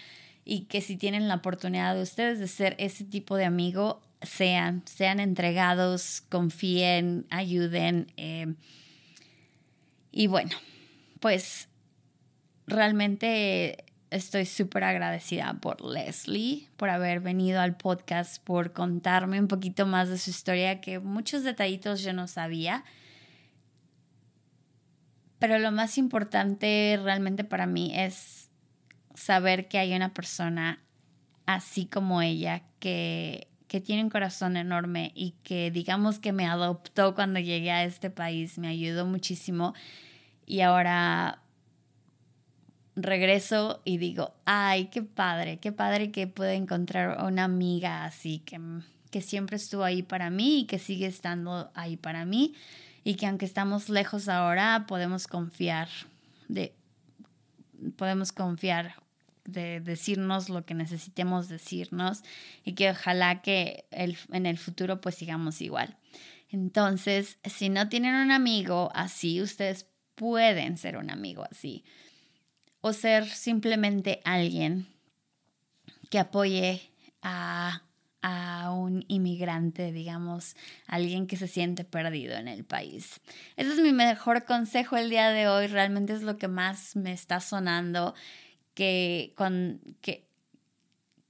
y 0.45 0.61
que 0.65 0.81
si 0.81 0.97
tienen 0.97 1.27
la 1.27 1.35
oportunidad 1.35 1.95
de 1.95 2.01
ustedes 2.01 2.39
de 2.39 2.47
ser 2.47 2.75
ese 2.77 3.05
tipo 3.05 3.37
de 3.37 3.45
amigo, 3.45 4.01
sean, 4.21 4.83
sean 4.85 5.19
entregados, 5.19 6.21
confíen, 6.29 7.25
ayuden. 7.29 8.11
Eh, 8.17 8.53
y 10.11 10.27
bueno, 10.27 10.51
pues 11.23 11.69
realmente 12.67 13.85
estoy 14.09 14.45
súper 14.45 14.83
agradecida 14.83 15.53
por 15.61 15.79
Leslie, 15.79 16.67
por 16.75 16.89
haber 16.89 17.21
venido 17.21 17.61
al 17.61 17.77
podcast, 17.77 18.43
por 18.43 18.73
contarme 18.73 19.39
un 19.39 19.47
poquito 19.47 19.85
más 19.85 20.09
de 20.09 20.17
su 20.17 20.31
historia, 20.31 20.81
que 20.81 20.99
muchos 20.99 21.45
detallitos 21.45 22.01
yo 22.01 22.11
no 22.11 22.27
sabía. 22.27 22.83
Pero 25.39 25.59
lo 25.59 25.71
más 25.71 25.97
importante 25.97 26.99
realmente 27.01 27.45
para 27.45 27.67
mí 27.67 27.93
es 27.95 28.49
saber 29.15 29.69
que 29.69 29.77
hay 29.77 29.95
una 29.95 30.13
persona 30.13 30.83
así 31.45 31.85
como 31.85 32.21
ella 32.21 32.63
que, 32.81 33.47
que 33.69 33.79
tiene 33.79 34.03
un 34.03 34.09
corazón 34.09 34.57
enorme 34.57 35.13
y 35.15 35.35
que 35.43 35.71
digamos 35.71 36.19
que 36.19 36.33
me 36.33 36.47
adoptó 36.47 37.15
cuando 37.15 37.39
llegué 37.39 37.71
a 37.71 37.85
este 37.85 38.09
país, 38.09 38.57
me 38.57 38.67
ayudó 38.67 39.05
muchísimo 39.05 39.73
y 40.45 40.61
ahora 40.61 41.43
regreso 42.95 43.81
y 43.85 43.97
digo, 43.97 44.33
ay, 44.45 44.85
qué 44.85 45.01
padre, 45.01 45.57
qué 45.57 45.71
padre 45.71 46.11
que 46.11 46.27
pueda 46.27 46.53
encontrar 46.53 47.23
una 47.23 47.45
amiga 47.45 48.05
así, 48.05 48.39
que, 48.39 48.59
que 49.09 49.21
siempre 49.21 49.57
estuvo 49.57 49.83
ahí 49.83 50.03
para 50.03 50.29
mí 50.29 50.61
y 50.61 50.65
que 50.65 50.79
sigue 50.79 51.07
estando 51.07 51.71
ahí 51.73 51.97
para 51.97 52.25
mí 52.25 52.53
y 53.03 53.15
que 53.15 53.25
aunque 53.25 53.45
estamos 53.45 53.89
lejos 53.89 54.29
ahora, 54.29 54.85
podemos 54.87 55.27
confiar 55.27 55.89
de, 56.47 56.73
podemos 57.97 58.31
confiar 58.31 58.95
de 59.45 59.81
decirnos 59.81 60.49
lo 60.49 60.65
que 60.65 60.73
necesitemos 60.73 61.49
decirnos 61.49 62.23
y 62.63 62.73
que 62.73 62.91
ojalá 62.91 63.41
que 63.41 63.85
el, 63.91 64.17
en 64.31 64.45
el 64.45 64.57
futuro 64.57 65.01
pues 65.01 65.15
sigamos 65.15 65.61
igual. 65.61 65.97
Entonces, 66.49 67.39
si 67.43 67.69
no 67.69 67.89
tienen 67.89 68.15
un 68.15 68.31
amigo 68.31 68.91
así, 68.93 69.41
ustedes 69.41 69.87
pueden 70.15 70.77
ser 70.77 70.97
un 70.97 71.09
amigo 71.09 71.45
así. 71.49 71.83
O 72.81 72.93
ser 72.93 73.25
simplemente 73.25 74.19
alguien 74.23 74.87
que 76.09 76.19
apoye 76.19 76.81
a, 77.21 77.81
un 78.71 79.03
inmigrante, 79.07 79.91
digamos, 79.91 80.55
alguien 80.87 81.27
que 81.27 81.35
se 81.35 81.47
siente 81.47 81.83
perdido 81.83 82.35
en 82.35 82.47
el 82.47 82.63
país. 82.63 83.19
Ese 83.57 83.73
es 83.73 83.79
mi 83.79 83.91
mejor 83.91 84.45
consejo 84.45 84.95
el 84.95 85.09
día 85.09 85.29
de 85.29 85.47
hoy, 85.47 85.67
realmente 85.67 86.13
es 86.13 86.21
lo 86.21 86.37
que 86.37 86.47
más 86.47 86.95
me 86.95 87.11
está 87.11 87.39
sonando, 87.39 88.13
que, 88.75 89.33
con, 89.35 89.81
que, 90.01 90.25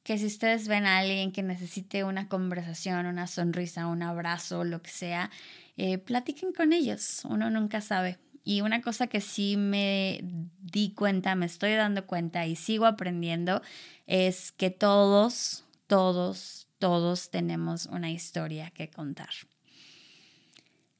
que 0.04 0.18
si 0.18 0.28
ustedes 0.28 0.68
ven 0.68 0.86
a 0.86 1.00
alguien 1.00 1.32
que 1.32 1.42
necesite 1.42 2.04
una 2.04 2.28
conversación, 2.28 3.06
una 3.08 3.26
sonrisa, 3.26 3.88
un 3.88 4.04
abrazo, 4.04 4.64
lo 4.64 4.82
que 4.82 4.92
sea, 4.92 5.32
eh, 5.78 5.98
platiquen 5.98 6.54
con 6.54 6.74
ellos, 6.74 7.24
uno 7.26 7.50
nunca 7.50 7.82
sabe. 7.82 8.20
Y 8.44 8.62
una 8.62 8.82
cosa 8.82 9.08
que 9.08 9.22
sí 9.22 9.56
me 9.56 10.20
di 10.62 10.94
cuenta, 10.94 11.36
me 11.36 11.46
estoy 11.46 11.74
dando 11.74 12.06
cuenta 12.06 12.46
y 12.46 12.56
sigo 12.56 12.86
aprendiendo 12.86 13.62
es 14.06 14.52
que 14.52 14.70
todos, 14.70 15.64
todos, 15.88 16.68
todos 16.78 17.30
tenemos 17.30 17.86
una 17.86 18.12
historia 18.12 18.72
que 18.72 18.90
contar. 18.90 19.30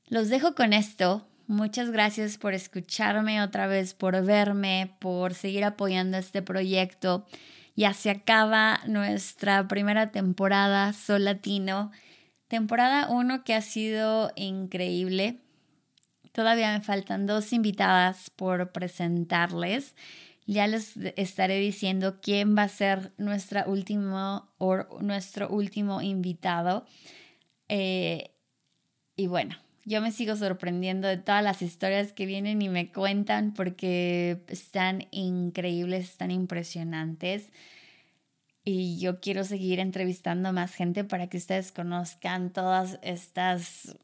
Los 0.08 0.30
dejo 0.30 0.56
con 0.56 0.74
esto. 0.74 1.28
Muchas 1.48 1.92
gracias 1.92 2.38
por 2.38 2.54
escucharme 2.54 3.42
otra 3.42 3.68
vez, 3.68 3.94
por 3.94 4.24
verme, 4.24 4.96
por 5.00 5.34
seguir 5.34 5.66
apoyando 5.66 6.18
este 6.18 6.42
proyecto. 6.42 7.26
Ya 7.76 7.94
se 7.94 8.10
acaba 8.10 8.80
nuestra 8.88 9.68
primera 9.68 10.12
temporada 10.12 10.94
Sol 10.94 11.26
Latino. 11.26 11.92
Temporada 12.48 13.10
1 13.10 13.44
que 13.44 13.56
ha 13.56 13.62
sido 13.62 14.32
increíble. 14.36 15.40
Todavía 16.34 16.74
me 16.74 16.84
faltan 16.84 17.28
dos 17.28 17.54
invitadas 17.54 18.32
por 18.32 18.72
presentarles. 18.72 19.96
Ya 20.46 20.68
les 20.68 20.98
estaré 21.16 21.60
diciendo 21.60 22.20
quién 22.22 22.58
va 22.58 22.64
a 22.64 22.70
ser 22.70 23.14
nuestra 23.18 23.66
último, 23.68 24.52
o 24.58 25.00
nuestro 25.00 25.48
último 25.48 26.02
invitado. 26.02 26.86
Eh, 27.70 28.32
y 29.16 29.28
bueno, 29.28 29.56
yo 29.86 30.02
me 30.02 30.12
sigo 30.12 30.36
sorprendiendo 30.36 31.08
de 31.08 31.18
todas 31.18 31.44
las 31.44 31.62
historias 31.62 32.14
que 32.14 32.26
vienen 32.26 32.62
y 32.64 32.68
me 32.68 32.92
cuentan 32.92 33.54
porque 33.54 34.44
están 34.48 35.08
increíbles, 35.12 36.06
están 36.06 36.32
impresionantes. 36.32 37.52
Y 38.66 38.98
yo 39.00 39.20
quiero 39.20 39.44
seguir 39.44 39.80
entrevistando 39.80 40.52
más 40.52 40.74
gente 40.74 41.04
para 41.04 41.28
que 41.28 41.38
ustedes 41.38 41.72
conozcan 41.72 42.52
todas 42.52 42.98
estas 43.04 43.98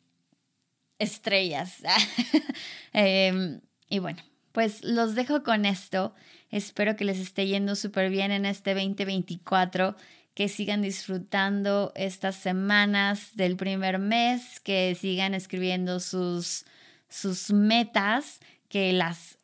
estrellas. 0.99 1.77
Em, 2.93 3.61
y 3.87 3.99
bueno, 3.99 4.21
pues 4.51 4.83
los 4.83 5.15
dejo 5.15 5.43
con 5.43 5.65
esto. 5.65 6.13
Espero 6.49 6.95
que 6.95 7.05
les 7.05 7.19
esté 7.19 7.47
yendo 7.47 7.75
súper 7.75 8.09
bien 8.09 8.31
en 8.31 8.45
este 8.45 8.73
2024 8.73 9.95
que 10.33 10.47
sigan 10.47 10.81
disfrutando 10.81 11.91
estas 11.95 12.35
semanas 12.35 13.35
del 13.35 13.57
primer 13.57 13.99
mes, 13.99 14.59
que 14.61 14.95
sigan 14.95 15.33
escribiendo 15.33 15.99
sus, 15.99 16.65
sus 17.09 17.51
metas, 17.51 18.39
que 18.69 18.93
las 18.93 19.37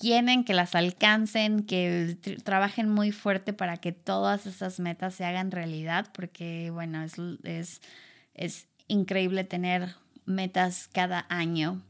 llenen, 0.00 0.44
que 0.44 0.54
las 0.54 0.74
alcancen, 0.74 1.64
que 1.64 2.16
trabajen 2.44 2.88
muy 2.88 3.12
fuerte 3.12 3.52
para 3.52 3.76
que 3.76 3.92
todas 3.92 4.46
esas 4.46 4.80
metas 4.80 5.14
se 5.14 5.24
hagan 5.24 5.50
realidad, 5.50 6.10
porque 6.12 6.70
bueno, 6.70 7.02
es, 7.02 7.16
es, 7.44 7.80
es 8.34 8.68
increíble 8.86 9.44
tener 9.44 9.94
metas 10.28 10.88
cada 10.92 11.26
año 11.28 11.82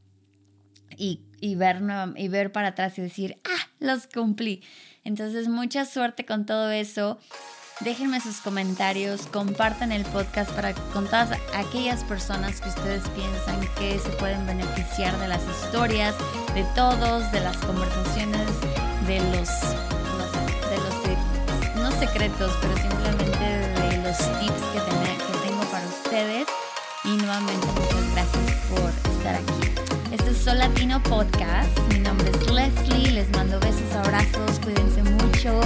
y, 0.97 1.23
y, 1.41 1.55
ver, 1.55 1.83
y 2.17 2.29
ver 2.29 2.53
para 2.53 2.69
atrás 2.69 2.99
y 2.99 3.03
decir, 3.03 3.39
ah, 3.45 3.69
los 3.79 4.07
cumplí. 4.07 4.63
Entonces, 5.05 5.49
mucha 5.49 5.85
suerte 5.85 6.25
con 6.25 6.47
todo 6.47 6.71
eso. 6.71 7.19
Déjenme 7.81 8.21
sus 8.21 8.39
comentarios, 8.39 9.29
compartan 9.29 9.93
el 9.93 10.05
podcast 10.07 10.51
para 10.51 10.75
con 10.93 11.05
todas 11.05 11.31
aquellas 11.55 12.03
personas 12.03 12.61
que 12.61 12.71
ustedes 12.71 13.09
piensan 13.11 13.61
que 13.79 14.01
se 14.01 14.11
pueden 14.19 14.45
beneficiar 14.47 15.17
de 15.21 15.29
las 15.29 15.41
historias, 15.49 16.17
de 16.55 16.65
todos, 16.75 17.31
de 17.31 17.41
las 17.41 17.57
conversaciones, 17.59 18.49
de 19.07 19.21
los, 19.31 19.49
de 20.69 20.77
los 20.77 20.99
no 21.77 21.91
secretos, 21.93 22.53
pero 22.61 22.77
simplemente 22.77 23.39
de 23.39 24.03
los 24.03 24.19
tips 24.19 24.63
que, 24.73 24.81
que 24.81 25.49
tengo 25.49 25.63
para 25.71 25.87
ustedes. 25.87 26.49
Y 27.09 27.17
nuevamente 27.17 27.67
muchas 27.69 28.13
gracias 28.13 28.55
por 28.69 29.13
estar 29.13 29.35
aquí. 29.37 30.13
Este 30.13 30.31
es 30.31 30.37
Sol 30.37 30.59
Latino 30.59 31.03
Podcast. 31.03 31.79
Mi 31.91 32.01
nombre 32.01 32.31
es 32.31 32.51
Leslie. 32.51 33.13
Les 33.13 33.31
mando 33.31 33.59
besos, 33.61 33.91
abrazos. 33.95 34.59
Cuídense 34.63 35.03
mucho 35.03 35.59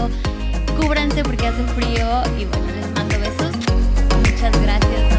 cúbranse 0.80 1.24
porque 1.24 1.48
hace 1.48 1.64
frío 1.74 2.22
y 2.38 2.44
bueno, 2.44 2.66
les 2.76 2.90
mando 2.92 3.18
besos. 3.18 3.56
Muchas 4.24 4.62
gracias. 4.62 5.11